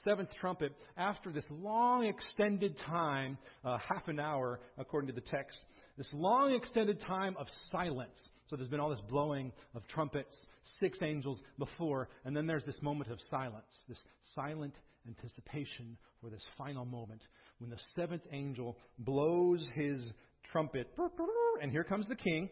seventh 0.04 0.30
trumpet, 0.40 0.72
after 0.96 1.32
this 1.32 1.44
long 1.50 2.06
extended 2.06 2.76
time, 2.86 3.38
uh, 3.64 3.78
half 3.78 4.06
an 4.08 4.20
hour 4.20 4.60
according 4.76 5.08
to 5.08 5.14
the 5.14 5.26
text, 5.26 5.58
this 5.96 6.08
long 6.12 6.54
extended 6.54 7.00
time 7.00 7.36
of 7.36 7.46
silence. 7.70 8.16
So 8.46 8.56
there's 8.56 8.68
been 8.68 8.80
all 8.80 8.90
this 8.90 9.02
blowing 9.08 9.52
of 9.74 9.86
trumpets, 9.88 10.34
six 10.80 10.98
angels 11.02 11.40
before, 11.58 12.08
and 12.24 12.36
then 12.36 12.46
there's 12.46 12.64
this 12.64 12.80
moment 12.80 13.10
of 13.10 13.18
silence, 13.30 13.84
this 13.88 14.02
silent 14.34 14.74
anticipation 15.08 15.96
for 16.20 16.30
this 16.30 16.44
final 16.56 16.84
moment 16.84 17.22
when 17.58 17.70
the 17.70 17.78
seventh 17.96 18.22
angel 18.32 18.76
blows 18.98 19.66
his 19.74 20.04
trumpet, 20.52 20.88
and 21.60 21.72
here 21.72 21.84
comes 21.84 22.06
the 22.08 22.16
king. 22.16 22.48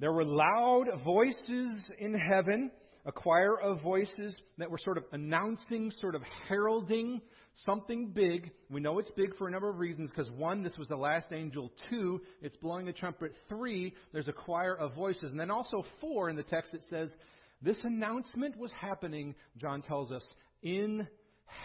There 0.00 0.12
were 0.12 0.24
loud 0.24 0.86
voices 1.04 1.90
in 1.98 2.14
heaven, 2.14 2.70
a 3.04 3.12
choir 3.12 3.58
of 3.60 3.80
voices 3.82 4.40
that 4.58 4.70
were 4.70 4.78
sort 4.78 4.96
of 4.98 5.04
announcing, 5.12 5.90
sort 5.90 6.14
of 6.14 6.22
heralding 6.48 7.20
something 7.54 8.12
big. 8.14 8.52
We 8.70 8.80
know 8.80 8.98
it's 8.98 9.10
big 9.16 9.36
for 9.36 9.48
a 9.48 9.50
number 9.50 9.68
of 9.68 9.78
reasons 9.78 10.10
because 10.10 10.30
one, 10.30 10.62
this 10.62 10.76
was 10.78 10.86
the 10.86 10.96
last 10.96 11.32
angel. 11.32 11.72
Two, 11.90 12.20
it's 12.42 12.56
blowing 12.58 12.86
the 12.86 12.92
trumpet. 12.92 13.32
Three, 13.48 13.94
there's 14.12 14.28
a 14.28 14.32
choir 14.32 14.76
of 14.76 14.94
voices. 14.94 15.32
And 15.32 15.40
then 15.40 15.50
also 15.50 15.84
four 16.00 16.28
in 16.28 16.36
the 16.36 16.44
text 16.44 16.74
it 16.74 16.82
says, 16.88 17.12
this 17.60 17.80
announcement 17.82 18.56
was 18.56 18.70
happening, 18.72 19.34
John 19.56 19.82
tells 19.82 20.12
us, 20.12 20.24
in 20.62 21.08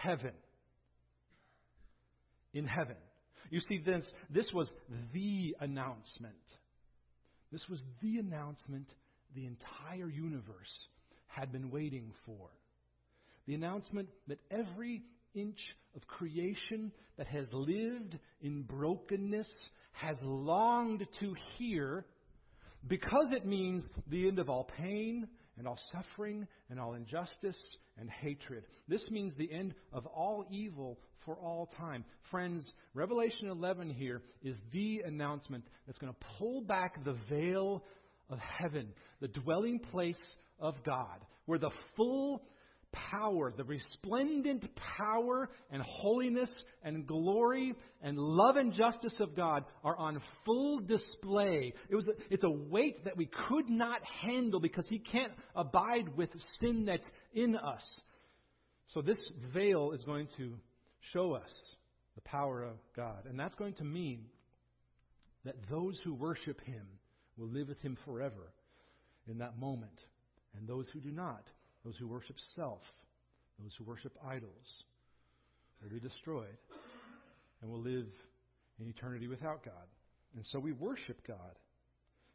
heaven. 0.02 0.32
In 2.52 2.66
heaven. 2.66 2.96
You 3.50 3.60
see, 3.60 3.78
this, 3.78 4.06
this 4.30 4.50
was 4.52 4.68
the 5.12 5.56
announcement. 5.60 6.34
This 7.52 7.62
was 7.68 7.80
the 8.02 8.18
announcement 8.18 8.86
the 9.34 9.46
entire 9.46 10.08
universe 10.08 10.78
had 11.26 11.52
been 11.52 11.70
waiting 11.70 12.12
for. 12.24 12.50
The 13.46 13.54
announcement 13.54 14.08
that 14.28 14.38
every 14.50 15.02
inch 15.34 15.58
of 15.94 16.06
creation 16.06 16.92
that 17.18 17.26
has 17.26 17.46
lived 17.52 18.18
in 18.40 18.62
brokenness 18.62 19.48
has 19.92 20.16
longed 20.22 21.06
to 21.20 21.34
hear 21.56 22.04
because 22.86 23.32
it 23.32 23.46
means 23.46 23.84
the 24.08 24.28
end 24.28 24.38
of 24.38 24.48
all 24.48 24.68
pain 24.78 25.26
and 25.56 25.66
all 25.66 25.78
suffering 25.92 26.46
and 26.70 26.80
all 26.80 26.94
injustice 26.94 27.58
and 27.98 28.10
hatred. 28.10 28.64
This 28.88 29.04
means 29.10 29.34
the 29.36 29.52
end 29.52 29.74
of 29.92 30.06
all 30.06 30.44
evil 30.50 30.98
for 31.24 31.36
all 31.36 31.70
time. 31.78 32.04
Friends, 32.30 32.68
Revelation 32.92 33.48
11 33.48 33.90
here 33.90 34.22
is 34.42 34.56
the 34.72 35.02
announcement 35.04 35.64
that's 35.86 35.98
going 35.98 36.12
to 36.12 36.26
pull 36.38 36.60
back 36.60 37.02
the 37.04 37.16
veil 37.28 37.82
of 38.28 38.38
heaven, 38.38 38.88
the 39.20 39.28
dwelling 39.28 39.78
place 39.78 40.20
of 40.58 40.74
God, 40.84 41.24
where 41.46 41.58
the 41.58 41.70
full 41.96 42.42
power, 43.10 43.52
the 43.56 43.64
resplendent 43.64 44.64
power 44.98 45.48
and 45.70 45.82
holiness 45.82 46.50
and 46.82 47.06
glory 47.06 47.74
and 48.02 48.18
love 48.18 48.56
and 48.56 48.72
justice 48.72 49.16
of 49.20 49.34
God 49.34 49.64
are 49.82 49.96
on 49.96 50.20
full 50.44 50.80
display. 50.80 51.72
It 51.88 51.94
was 51.94 52.06
a, 52.06 52.12
it's 52.32 52.44
a 52.44 52.50
weight 52.50 53.04
that 53.04 53.16
we 53.16 53.28
could 53.48 53.68
not 53.68 54.00
handle 54.22 54.60
because 54.60 54.86
He 54.88 54.98
can't 54.98 55.32
abide 55.54 56.16
with 56.16 56.30
sin 56.60 56.86
that's 56.86 57.08
in 57.32 57.56
us. 57.56 57.82
So 58.88 59.02
this 59.02 59.18
veil 59.52 59.92
is 59.92 60.02
going 60.02 60.28
to 60.36 60.54
show 61.12 61.32
us 61.32 61.50
the 62.14 62.20
power 62.22 62.62
of 62.62 62.76
God. 62.94 63.24
And 63.28 63.38
that's 63.38 63.54
going 63.56 63.74
to 63.74 63.84
mean 63.84 64.26
that 65.44 65.56
those 65.70 66.00
who 66.04 66.14
worship 66.14 66.60
Him 66.62 66.86
will 67.36 67.48
live 67.48 67.68
with 67.68 67.80
Him 67.80 67.96
forever 68.04 68.52
in 69.26 69.38
that 69.38 69.58
moment. 69.58 70.00
And 70.56 70.68
those 70.68 70.88
who 70.92 71.00
do 71.00 71.10
not 71.10 71.48
those 71.84 71.96
who 71.98 72.08
worship 72.08 72.36
self, 72.56 72.80
those 73.60 73.74
who 73.78 73.84
worship 73.84 74.12
idols, 74.26 74.84
will 75.82 75.90
be 75.90 76.00
destroyed 76.00 76.56
and 77.60 77.70
will 77.70 77.80
live 77.80 78.08
in 78.80 78.88
eternity 78.88 79.28
without 79.28 79.64
God. 79.64 79.86
And 80.34 80.44
so 80.46 80.58
we 80.58 80.72
worship 80.72 81.20
God 81.26 81.58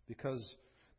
because 0.08 0.42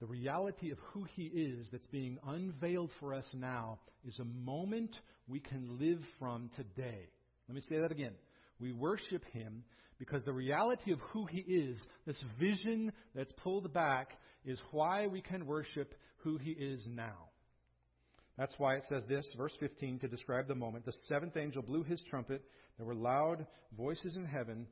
the 0.01 0.07
reality 0.07 0.71
of 0.71 0.79
who 0.93 1.05
He 1.15 1.25
is 1.25 1.69
that's 1.71 1.87
being 1.89 2.19
unveiled 2.27 2.91
for 3.01 3.15
us 3.15 3.25
now 3.35 3.79
is 4.07 4.19
a 4.19 4.25
moment 4.25 4.97
we 5.29 5.41
can 5.41 5.79
live 5.79 6.01
from 6.19 6.51
today. 6.57 7.09
Let 7.49 7.55
me 7.55 7.61
say 7.69 7.79
that 7.79 7.93
again. 7.93 8.13
We 8.59 8.73
worship 8.73 9.25
Him 9.33 9.65
because 9.99 10.25
the 10.25 10.33
reality 10.33 10.93
of 10.93 11.01
who 11.13 11.27
He 11.27 11.39
is, 11.39 11.79
this 12.07 12.21
vision 12.39 12.93
that's 13.15 13.33
pulled 13.43 13.73
back, 13.73 14.11
is 14.45 14.59
why 14.71 15.07
we 15.07 15.21
can 15.21 15.47
worship 15.47 15.95
who 16.19 16.39
He 16.39 16.51
is 16.51 16.87
now. 16.89 17.30
That's 18.41 18.55
why 18.57 18.77
it 18.77 18.87
says 18.89 19.03
this, 19.07 19.31
verse 19.37 19.53
15, 19.61 19.99
to 19.99 20.09
describe 20.09 20.49
the 20.49 20.55
moment. 20.55 20.87
The 20.87 20.95
seventh 21.09 21.37
angel 21.37 21.61
blew 21.61 21.83
his 21.83 22.03
trumpet. 22.09 22.43
There 22.79 22.87
were 22.87 22.95
loud 22.95 23.47
voices 23.77 24.17
in 24.17 24.25
heaven. 24.25 24.67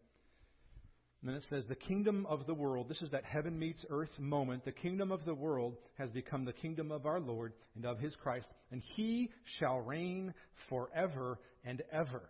And 1.21 1.29
then 1.29 1.35
it 1.35 1.45
says, 1.51 1.67
The 1.69 1.75
kingdom 1.75 2.25
of 2.31 2.47
the 2.47 2.55
world, 2.55 2.89
this 2.89 3.03
is 3.03 3.11
that 3.11 3.27
heaven 3.27 3.59
meets 3.59 3.85
earth 3.91 4.19
moment. 4.19 4.65
The 4.65 4.73
kingdom 4.73 5.13
of 5.13 5.27
the 5.27 5.35
world 5.35 5.77
has 5.99 6.09
become 6.09 6.47
the 6.47 6.55
kingdom 6.55 6.91
of 6.91 7.05
our 7.05 7.21
Lord 7.21 7.53
and 7.77 7.85
of 7.85 7.99
his 7.99 8.17
Christ, 8.17 8.49
and 8.73 8.81
he 8.97 9.29
shall 9.61 9.81
reign 9.83 10.33
forever 10.71 11.39
and 11.63 11.83
ever. 11.93 12.23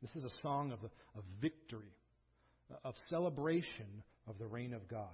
This 0.00 0.16
is 0.16 0.24
a 0.24 0.40
song 0.40 0.72
of, 0.72 0.78
of 0.82 1.24
victory, 1.42 1.92
of 2.84 2.94
celebration 3.10 4.02
of 4.26 4.38
the 4.38 4.46
reign 4.46 4.72
of 4.72 4.88
God. 4.88 5.08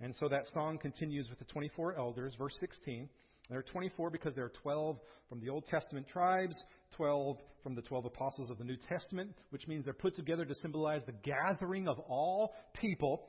And 0.00 0.16
so 0.16 0.26
that 0.30 0.48
song 0.52 0.78
continues 0.78 1.30
with 1.30 1.38
the 1.38 1.44
24 1.44 1.94
elders, 1.96 2.34
verse 2.36 2.56
16. 2.58 3.08
There 3.50 3.58
are 3.58 3.62
24 3.62 4.10
because 4.10 4.34
there 4.34 4.44
are 4.44 4.52
12 4.62 4.98
from 5.28 5.40
the 5.40 5.50
Old 5.50 5.66
Testament 5.66 6.06
tribes, 6.08 6.56
12 6.96 7.36
from 7.62 7.74
the 7.74 7.82
12 7.82 8.06
apostles 8.06 8.50
of 8.50 8.58
the 8.58 8.64
New 8.64 8.76
Testament, 8.88 9.32
which 9.50 9.66
means 9.66 9.84
they're 9.84 9.94
put 9.94 10.16
together 10.16 10.44
to 10.44 10.54
symbolize 10.56 11.02
the 11.06 11.12
gathering 11.12 11.88
of 11.88 11.98
all 12.00 12.54
people. 12.80 13.26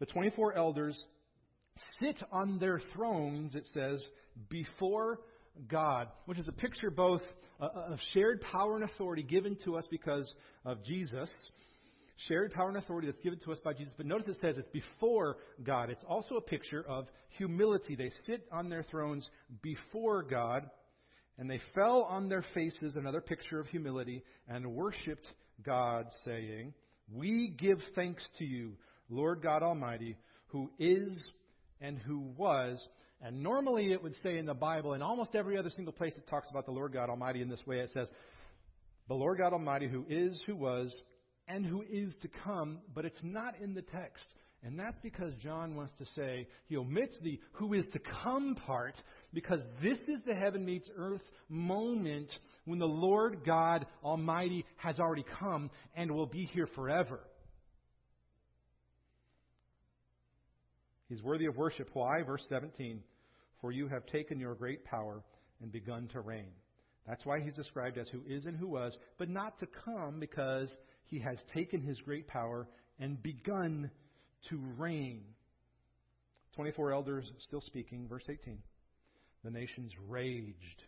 The 0.00 0.06
24 0.06 0.56
elders 0.56 1.02
sit 1.98 2.22
on 2.30 2.58
their 2.58 2.80
thrones, 2.94 3.54
it 3.54 3.66
says, 3.72 4.04
before 4.48 5.20
God, 5.68 6.08
which 6.26 6.38
is 6.38 6.48
a 6.48 6.52
picture 6.52 6.90
both 6.90 7.22
uh, 7.60 7.68
of 7.92 7.98
shared 8.12 8.40
power 8.40 8.76
and 8.76 8.84
authority 8.84 9.22
given 9.22 9.56
to 9.64 9.76
us 9.76 9.86
because 9.90 10.30
of 10.64 10.84
Jesus 10.84 11.30
shared 12.28 12.52
power 12.52 12.68
and 12.68 12.76
authority 12.76 13.08
that's 13.08 13.20
given 13.20 13.38
to 13.40 13.52
us 13.52 13.58
by 13.64 13.72
Jesus. 13.72 13.94
But 13.96 14.06
notice 14.06 14.28
it 14.28 14.36
says 14.40 14.56
it's 14.56 14.68
before 14.68 15.36
God. 15.62 15.90
It's 15.90 16.04
also 16.08 16.36
a 16.36 16.40
picture 16.40 16.84
of 16.88 17.06
humility. 17.38 17.96
They 17.96 18.10
sit 18.26 18.46
on 18.52 18.68
their 18.68 18.84
thrones 18.84 19.28
before 19.62 20.22
God, 20.22 20.68
and 21.38 21.50
they 21.50 21.60
fell 21.74 22.02
on 22.02 22.28
their 22.28 22.44
faces, 22.54 22.96
another 22.96 23.20
picture 23.20 23.58
of 23.58 23.66
humility, 23.68 24.22
and 24.48 24.74
worshiped 24.74 25.26
God, 25.64 26.06
saying, 26.24 26.72
We 27.12 27.48
give 27.58 27.78
thanks 27.94 28.24
to 28.38 28.44
you, 28.44 28.74
Lord 29.08 29.42
God 29.42 29.62
Almighty, 29.62 30.16
who 30.48 30.70
is 30.78 31.10
and 31.80 31.98
who 31.98 32.20
was. 32.36 32.86
And 33.20 33.42
normally 33.42 33.92
it 33.92 34.02
would 34.02 34.14
say 34.22 34.38
in 34.38 34.46
the 34.46 34.54
Bible, 34.54 34.94
in 34.94 35.02
almost 35.02 35.34
every 35.34 35.58
other 35.58 35.70
single 35.70 35.92
place 35.92 36.14
it 36.16 36.28
talks 36.28 36.50
about 36.50 36.66
the 36.66 36.72
Lord 36.72 36.92
God 36.92 37.10
Almighty 37.10 37.42
in 37.42 37.48
this 37.48 37.66
way, 37.66 37.78
it 37.80 37.90
says, 37.92 38.08
The 39.08 39.14
Lord 39.14 39.38
God 39.38 39.52
Almighty, 39.52 39.88
who 39.88 40.04
is, 40.08 40.40
who 40.46 40.54
was, 40.54 40.94
and 41.48 41.64
who 41.64 41.82
is 41.82 42.14
to 42.22 42.28
come, 42.42 42.78
but 42.94 43.04
it's 43.04 43.22
not 43.22 43.54
in 43.60 43.74
the 43.74 43.82
text. 43.82 44.24
And 44.62 44.78
that's 44.78 44.98
because 45.00 45.34
John 45.42 45.76
wants 45.76 45.92
to 45.98 46.06
say, 46.16 46.48
he 46.66 46.76
omits 46.76 47.18
the 47.22 47.38
who 47.52 47.74
is 47.74 47.84
to 47.92 47.98
come 48.22 48.54
part, 48.54 48.94
because 49.34 49.60
this 49.82 49.98
is 50.08 50.20
the 50.26 50.34
heaven 50.34 50.64
meets 50.64 50.88
earth 50.96 51.20
moment 51.50 52.34
when 52.64 52.78
the 52.78 52.86
Lord 52.86 53.44
God 53.44 53.84
Almighty 54.02 54.64
has 54.76 54.98
already 54.98 55.24
come 55.38 55.70
and 55.94 56.10
will 56.10 56.26
be 56.26 56.46
here 56.46 56.66
forever. 56.74 57.20
He's 61.10 61.22
worthy 61.22 61.44
of 61.44 61.56
worship. 61.56 61.90
Why? 61.92 62.22
Verse 62.22 62.44
17 62.48 63.02
For 63.60 63.70
you 63.70 63.88
have 63.88 64.06
taken 64.06 64.40
your 64.40 64.54
great 64.54 64.84
power 64.84 65.22
and 65.60 65.70
begun 65.70 66.08
to 66.14 66.20
reign. 66.20 66.48
That's 67.06 67.26
why 67.26 67.40
he's 67.40 67.54
described 67.54 67.98
as 67.98 68.08
who 68.08 68.22
is 68.26 68.46
and 68.46 68.56
who 68.56 68.68
was, 68.68 68.96
but 69.18 69.28
not 69.28 69.58
to 69.58 69.66
come 69.84 70.20
because 70.20 70.74
he 71.06 71.18
has 71.20 71.38
taken 71.52 71.82
his 71.82 72.00
great 72.00 72.26
power 72.26 72.68
and 72.98 73.22
begun 73.22 73.90
to 74.50 74.58
reign. 74.78 75.22
24 76.56 76.92
elders 76.92 77.30
still 77.46 77.60
speaking, 77.60 78.06
verse 78.08 78.24
18. 78.28 78.58
The 79.44 79.50
nations 79.50 79.92
raged. 80.08 80.82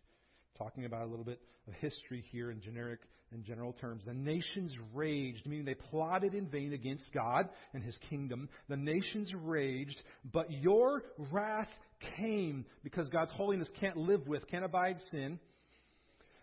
Talking 0.58 0.84
about 0.84 1.02
a 1.02 1.06
little 1.06 1.24
bit 1.24 1.40
of 1.68 1.74
history 1.74 2.24
here 2.30 2.50
in 2.50 2.60
generic 2.60 3.00
and 3.32 3.44
general 3.44 3.72
terms. 3.74 4.02
The 4.06 4.14
nations 4.14 4.72
raged, 4.94 5.46
meaning 5.46 5.64
they 5.64 5.74
plotted 5.74 6.34
in 6.34 6.46
vain 6.46 6.72
against 6.72 7.04
God 7.12 7.48
and 7.74 7.82
his 7.82 7.96
kingdom. 8.08 8.48
The 8.68 8.76
nations 8.76 9.32
raged, 9.34 10.00
but 10.32 10.50
your 10.50 11.02
wrath 11.30 11.68
came 12.16 12.64
because 12.84 13.08
God's 13.08 13.32
holiness 13.32 13.68
can't 13.80 13.96
live 13.96 14.26
with, 14.26 14.46
can't 14.48 14.64
abide 14.64 15.00
sin. 15.10 15.38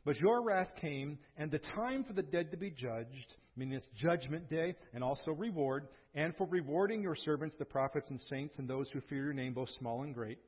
But 0.06 0.18
your 0.18 0.44
wrath 0.44 0.70
came, 0.82 1.18
and 1.38 1.50
the 1.50 1.60
time 1.60 2.04
for 2.04 2.14
the 2.14 2.22
dead 2.22 2.52
to 2.52 2.58
be 2.58 2.70
judged, 2.70 3.34
meaning 3.56 3.76
it's 3.76 3.88
judgment 3.96 4.50
day, 4.50 4.76
and 4.94 5.04
also 5.04 5.32
reward, 5.32 5.88
and 6.16 6.36
for 6.36 6.48
rewarding 6.48 7.02
your 7.02 7.16
servants, 7.16 7.56
the 7.58 7.66
prophets 7.66 8.10
and 8.10 8.20
saints, 8.30 8.56
and 8.58 8.68
those 8.68 8.90
who 8.92 9.02
fear 9.02 9.24
your 9.26 9.34
name, 9.34 9.54
both 9.54 9.70
small 9.80 10.04
and 10.04 10.14
great, 10.14 10.40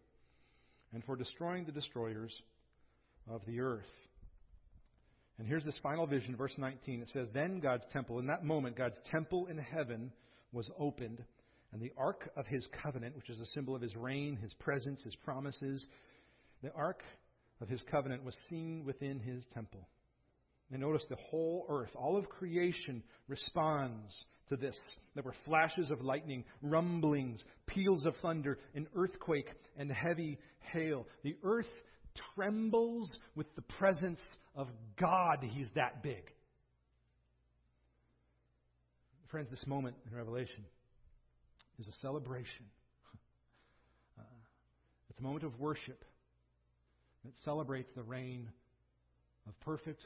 and 0.94 1.04
for 1.04 1.16
destroying 1.16 1.66
the 1.66 1.72
destroyers 1.72 2.34
of 3.30 3.42
the 3.48 3.60
earth. 3.60 3.84
And 5.38 5.48
here's 5.48 5.66
this 5.66 5.80
final 5.84 6.08
vision, 6.08 6.36
verse 6.36 6.56
19. 6.58 7.02
It 7.02 7.10
says, 7.10 7.28
Then 7.34 7.60
God's 7.60 7.84
temple, 7.92 8.20
in 8.20 8.28
that 8.28 8.46
moment, 8.46 8.78
God's 8.78 9.00
temple 9.12 9.48
in 9.48 9.58
heaven 9.58 10.12
was 10.52 10.70
opened, 10.80 11.24
and 11.74 11.82
the 11.82 11.92
ark 11.98 12.30
of 12.38 12.48
his 12.48 12.66
covenant, 12.82 13.18
which 13.18 13.30
is 13.30 13.42
a 13.42 13.46
symbol 13.48 13.76
of 13.76 13.82
his 13.82 13.96
reign, 13.96 14.38
his 14.38 14.54
presence, 14.54 15.04
his 15.04 15.16
promises, 15.18 15.86
the 16.64 16.72
ark 16.72 17.04
of 17.60 17.68
his 17.68 17.82
covenant 17.92 18.24
was 18.24 18.36
seen 18.50 18.84
within 18.86 19.20
his 19.20 19.46
temple. 19.54 19.88
And 20.72 20.82
notice 20.82 21.06
the 21.10 21.18
whole 21.30 21.66
earth, 21.70 21.92
all 21.96 22.18
of 22.18 22.28
creation 22.28 23.04
responds 23.28 24.26
to 24.50 24.56
this. 24.56 24.78
There 25.14 25.24
were 25.24 25.36
flashes 25.46 25.92
of 25.92 26.02
lightning, 26.02 26.44
rumblings, 26.62 27.44
peals 27.68 28.06
of 28.06 28.16
thunder, 28.22 28.58
an 28.74 28.88
earthquake, 28.96 29.48
and 29.78 29.92
heavy 29.92 30.40
hail. 30.72 31.08
The 31.24 31.36
earth 31.44 31.70
trembles 32.36 33.12
with 33.36 33.54
the 33.56 33.62
presence 33.62 34.20
of 34.56 34.68
God. 35.00 35.40
He's 35.42 35.68
that 35.76 36.02
big. 36.02 36.32
Friends, 39.30 39.50
this 39.50 39.66
moment 39.68 39.96
in 40.10 40.18
Revelation 40.18 40.64
is 41.80 41.88
a 41.88 41.94
celebration. 42.02 42.66
Uh, 44.18 44.24
it's 45.10 45.20
a 45.20 45.24
moment 45.24 45.44
of 45.44 45.60
worship 45.60 46.06
that 47.26 47.34
celebrates 47.44 47.92
the 47.98 48.04
reign 48.04 48.48
of 49.46 49.60
perfect, 49.60 50.06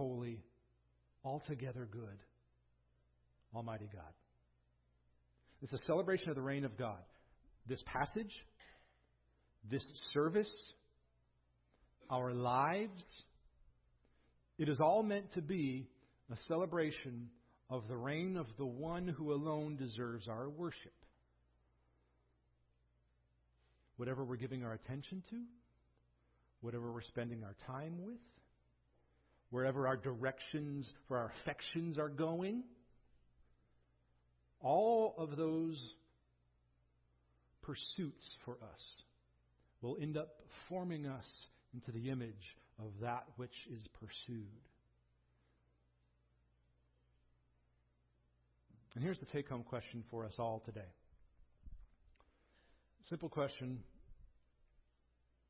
holy, 0.00 0.42
altogether 1.22 1.86
good, 1.92 2.18
Almighty 3.54 3.86
God. 3.92 4.14
It's 5.60 5.74
a 5.74 5.78
celebration 5.86 6.30
of 6.30 6.36
the 6.36 6.40
reign 6.40 6.64
of 6.64 6.78
God. 6.78 7.02
This 7.68 7.82
passage, 7.84 8.32
this 9.70 9.84
service, 10.14 10.50
our 12.08 12.32
lives, 12.32 13.04
it 14.58 14.70
is 14.70 14.80
all 14.80 15.02
meant 15.02 15.34
to 15.34 15.42
be 15.42 15.86
a 16.32 16.36
celebration 16.48 17.28
of 17.68 17.86
the 17.86 17.96
reign 17.96 18.38
of 18.38 18.46
the 18.56 18.64
one 18.64 19.06
who 19.06 19.34
alone 19.34 19.76
deserves 19.76 20.28
our 20.28 20.48
worship. 20.48 20.94
Whatever 23.98 24.24
we're 24.24 24.36
giving 24.36 24.64
our 24.64 24.72
attention 24.72 25.22
to, 25.28 25.42
whatever 26.62 26.90
we're 26.90 27.02
spending 27.02 27.44
our 27.44 27.54
time 27.66 27.98
with, 28.02 28.16
wherever 29.50 29.86
our 29.86 29.96
directions 29.96 30.90
for 31.08 31.16
our 31.16 31.32
affections 31.42 31.98
are 31.98 32.08
going, 32.08 32.62
all 34.60 35.14
of 35.18 35.36
those 35.36 35.78
pursuits 37.62 38.28
for 38.44 38.54
us 38.54 38.82
will 39.82 39.96
end 40.00 40.16
up 40.16 40.40
forming 40.68 41.06
us 41.06 41.26
into 41.74 41.92
the 41.92 42.10
image 42.10 42.56
of 42.78 42.92
that 43.00 43.24
which 43.36 43.54
is 43.72 43.86
pursued. 43.98 44.46
And 48.94 49.04
here's 49.04 49.18
the 49.18 49.26
take 49.26 49.48
home 49.48 49.62
question 49.62 50.02
for 50.10 50.24
us 50.24 50.34
all 50.38 50.62
today. 50.64 50.88
Simple 53.04 53.28
question, 53.28 53.78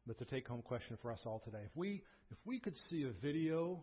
that's 0.07 0.21
a 0.21 0.25
take 0.25 0.49
home 0.49 0.63
question 0.63 0.97
for 1.03 1.13
us 1.13 1.21
all 1.25 1.41
today. 1.45 1.63
If 1.65 1.77
we, 1.77 2.03
if 2.31 2.39
we 2.45 2.59
could 2.59 2.77
see 2.89 3.05
a 3.05 3.13
video 3.25 3.83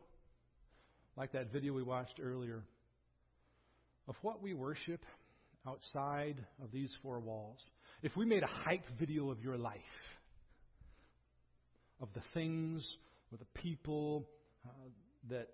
like 1.15 1.31
that 1.33 1.51
video 1.51 1.73
we 1.73 1.83
watched 1.83 2.19
earlier 2.21 2.63
of 4.07 4.15
what 4.21 4.41
we 4.41 4.53
worship 4.53 5.03
outside 5.67 6.43
of 6.63 6.71
these 6.71 6.93
four 7.01 7.19
walls, 7.19 7.65
if 8.01 8.15
we 8.15 8.25
made 8.25 8.43
a 8.43 8.47
hype 8.47 8.85
video 8.99 9.29
of 9.31 9.41
your 9.41 9.57
life, 9.57 9.81
of 12.01 12.09
the 12.13 12.21
things 12.33 12.95
or 13.31 13.37
the 13.37 13.61
people 13.61 14.27
uh, 14.65 14.69
that 15.29 15.49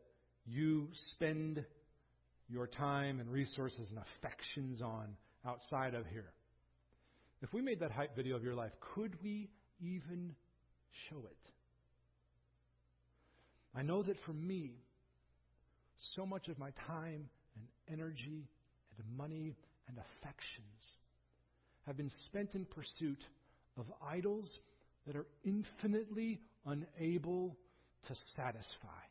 you 0.45 0.89
spend 1.13 1.63
your 2.49 2.67
time 2.67 3.19
and 3.19 3.32
resources 3.32 3.88
and 3.89 3.99
affections 3.99 4.82
on 4.82 5.15
outside 5.47 5.93
of 5.93 6.06
here. 6.08 6.32
If 7.41 7.54
we 7.54 7.62
made 7.62 7.80
that 7.80 7.91
hype 7.91 8.15
video 8.15 8.36
of 8.36 8.43
your 8.43 8.56
life, 8.56 8.71
could 8.93 9.15
we 9.23 9.49
even 9.82 10.36
show 11.10 11.19
it? 11.19 11.49
I 13.75 13.82
know 13.82 14.03
that 14.03 14.17
for 14.25 14.34
me, 14.34 14.71
so 16.15 16.25
much 16.25 16.47
of 16.47 16.60
my 16.60 16.71
time 16.88 17.29
and 17.56 17.67
energy 17.91 18.47
and 18.97 19.17
money 19.17 19.56
and 19.88 19.97
affections 19.97 20.93
have 21.86 21.97
been 21.97 22.12
spent 22.25 22.53
in 22.56 22.65
pursuit 22.65 23.23
of 23.77 23.86
idols 24.06 24.58
that 25.08 25.15
are 25.15 25.25
infinitely 25.43 26.39
unable 26.65 27.58
to 28.08 28.15
satisfy. 28.36 29.03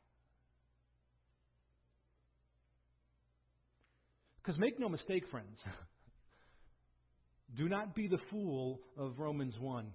Because 4.43 4.59
make 4.59 4.79
no 4.81 4.89
mistake, 4.89 5.25
friends, 5.31 5.59
do 7.57 7.69
not 7.69 7.95
be 7.95 8.09
the 8.09 8.19
fool 8.31 8.81
of 8.97 9.19
Romans 9.19 9.57
1. 9.61 9.87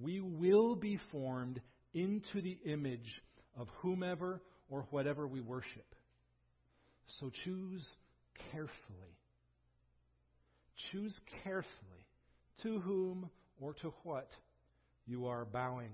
We 0.00 0.20
will 0.20 0.74
be 0.74 0.98
formed 1.12 1.60
into 1.92 2.40
the 2.42 2.58
image 2.64 3.22
of 3.56 3.68
whomever 3.78 4.40
or 4.68 4.86
whatever 4.90 5.26
we 5.26 5.40
worship. 5.40 5.94
So 7.20 7.30
choose 7.44 7.86
carefully. 8.52 9.18
Choose 10.90 11.18
carefully 11.44 12.06
to 12.62 12.80
whom 12.80 13.30
or 13.60 13.74
to 13.74 13.92
what 14.02 14.28
you 15.06 15.26
are 15.26 15.44
bowing. 15.44 15.92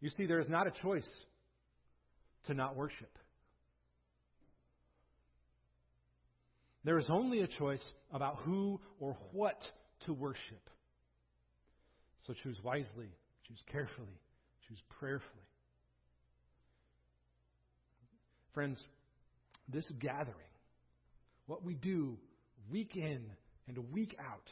You 0.00 0.10
see, 0.10 0.26
there 0.26 0.40
is 0.40 0.48
not 0.48 0.66
a 0.66 0.72
choice 0.82 1.08
to 2.46 2.54
not 2.54 2.76
worship. 2.76 3.10
There 6.84 6.98
is 6.98 7.10
only 7.10 7.40
a 7.40 7.48
choice 7.48 7.84
about 8.12 8.36
who 8.44 8.80
or 9.00 9.16
what 9.32 9.60
to 10.04 10.12
worship. 10.12 10.70
So 12.26 12.34
choose 12.42 12.58
wisely, 12.64 13.08
choose 13.46 13.62
carefully, 13.70 14.18
choose 14.66 14.78
prayerfully. 14.98 15.30
Friends, 18.52 18.82
this 19.68 19.88
gathering, 20.00 20.34
what 21.46 21.64
we 21.64 21.74
do 21.74 22.18
week 22.70 22.96
in 22.96 23.22
and 23.68 23.92
week 23.92 24.16
out, 24.18 24.50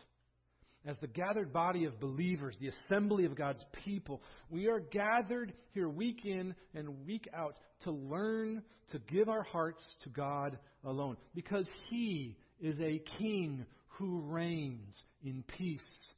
as 0.87 0.99
the 0.99 1.07
gathered 1.07 1.53
body 1.53 1.87
of 1.87 1.99
believers, 1.99 2.55
the 2.61 2.69
assembly 2.69 3.25
of 3.25 3.35
God's 3.35 3.65
people, 3.85 4.23
we 4.51 4.69
are 4.69 4.81
gathered 4.81 5.55
here 5.73 5.89
week 5.89 6.21
in 6.25 6.55
and 6.75 7.07
week 7.07 7.27
out 7.35 7.57
to 7.85 7.91
learn 7.91 8.63
to 8.93 8.99
give 8.99 9.29
our 9.31 9.43
hearts 9.43 9.83
to 10.03 10.11
God 10.11 10.59
alone. 10.85 11.17
Because 11.35 11.67
He 11.89 12.37
is 12.61 12.79
a 12.81 13.03
King 13.19 13.65
who 13.89 14.21
reigns 14.21 14.95
in 15.25 15.43
peace 15.57 16.13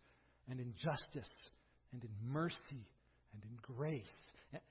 and 0.48 0.60
in 0.60 0.74
justice 0.76 1.48
and 1.92 2.02
in 2.02 2.10
mercy 2.32 2.86
and 3.32 3.42
in 3.42 3.74
grace. 3.76 4.04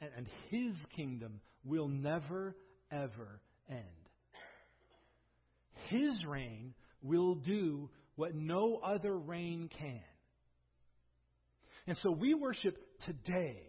And 0.01 0.27
His 0.49 0.75
kingdom 0.95 1.39
will 1.63 1.87
never, 1.87 2.55
ever 2.91 3.41
end. 3.69 3.79
His 5.89 6.23
reign 6.27 6.73
will 7.01 7.35
do 7.35 7.89
what 8.15 8.35
no 8.35 8.79
other 8.83 9.15
reign 9.15 9.69
can. 9.77 10.01
And 11.87 11.97
so 11.97 12.11
we 12.11 12.33
worship 12.33 12.77
today. 13.05 13.61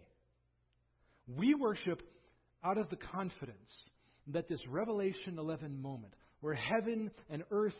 We 1.27 1.53
worship 1.53 2.01
out 2.63 2.77
of 2.77 2.89
the 2.89 2.95
confidence 2.95 3.71
that 4.27 4.47
this 4.47 4.61
Revelation 4.67 5.37
11 5.37 5.81
moment, 5.81 6.13
where 6.41 6.55
heaven 6.55 7.11
and 7.29 7.43
earth 7.51 7.77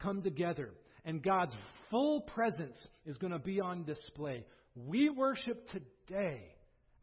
come 0.00 0.22
together 0.22 0.70
and 1.04 1.22
God's 1.22 1.54
full 1.90 2.20
presence 2.20 2.76
is 3.06 3.16
going 3.18 3.32
to 3.32 3.38
be 3.38 3.60
on 3.60 3.84
display, 3.84 4.44
we 4.74 5.10
worship 5.10 5.68
today 5.70 6.42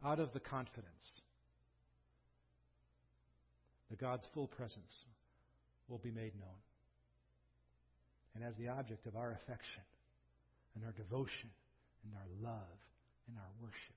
out 0.04 0.20
of 0.20 0.32
the 0.32 0.40
confidence 0.40 1.20
that 3.90 4.00
God's 4.00 4.24
full 4.34 4.46
presence 4.46 4.98
will 5.88 5.98
be 5.98 6.10
made 6.10 6.34
known 6.38 6.60
and 8.34 8.44
as 8.44 8.54
the 8.58 8.68
object 8.68 9.06
of 9.06 9.16
our 9.16 9.32
affection 9.32 9.82
and 10.74 10.84
our 10.84 10.92
devotion 10.92 11.50
and 12.04 12.12
our 12.14 12.50
love 12.50 12.78
and 13.28 13.36
our 13.36 13.52
worship. 13.60 13.96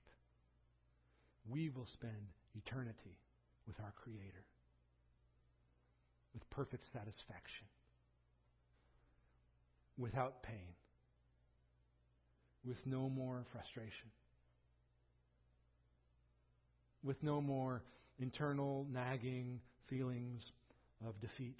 We 1.48 1.68
will 1.68 1.86
spend 1.92 2.32
eternity 2.54 3.18
with 3.66 3.76
our 3.80 3.92
Creator 4.02 4.44
with 6.32 6.48
perfect 6.50 6.84
satisfaction, 6.92 7.66
without 9.98 10.42
pain, 10.42 10.74
with 12.70 12.78
no 12.86 13.10
more 13.10 13.44
frustration. 13.52 14.08
with 17.02 17.22
no 17.22 17.40
more 17.40 17.82
internal 18.18 18.86
nagging 18.92 19.60
feelings 19.88 20.44
of 21.06 21.18
defeat. 21.20 21.58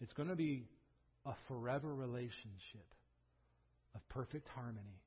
It's 0.00 0.12
going 0.12 0.28
to 0.28 0.36
be 0.36 0.68
a 1.24 1.32
forever 1.48 1.94
relationship 1.94 2.86
of 3.94 4.06
perfect 4.10 4.46
harmony, 4.48 5.00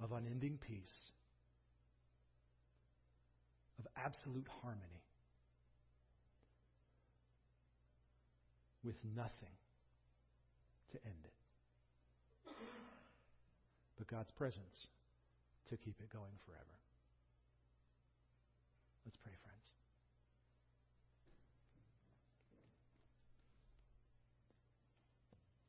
of 0.00 0.12
unending 0.12 0.58
peace, 0.64 1.10
of 3.80 3.86
absolute 3.96 4.46
harmony, 4.62 4.86
with 8.84 8.96
nothing 9.16 9.56
to 10.92 10.98
end 11.04 11.24
it. 11.24 11.32
But 13.98 14.06
God's 14.06 14.30
presence 14.30 14.88
to 15.68 15.76
keep 15.76 15.96
it 16.00 16.12
going 16.12 16.36
forever. 16.44 16.76
Let's 19.04 19.16
pray, 19.16 19.32
friends. 19.42 19.72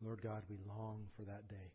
Lord 0.04 0.22
God, 0.22 0.44
we 0.50 0.58
long 0.68 1.08
for 1.16 1.24
that 1.24 1.48
day. 1.48 1.72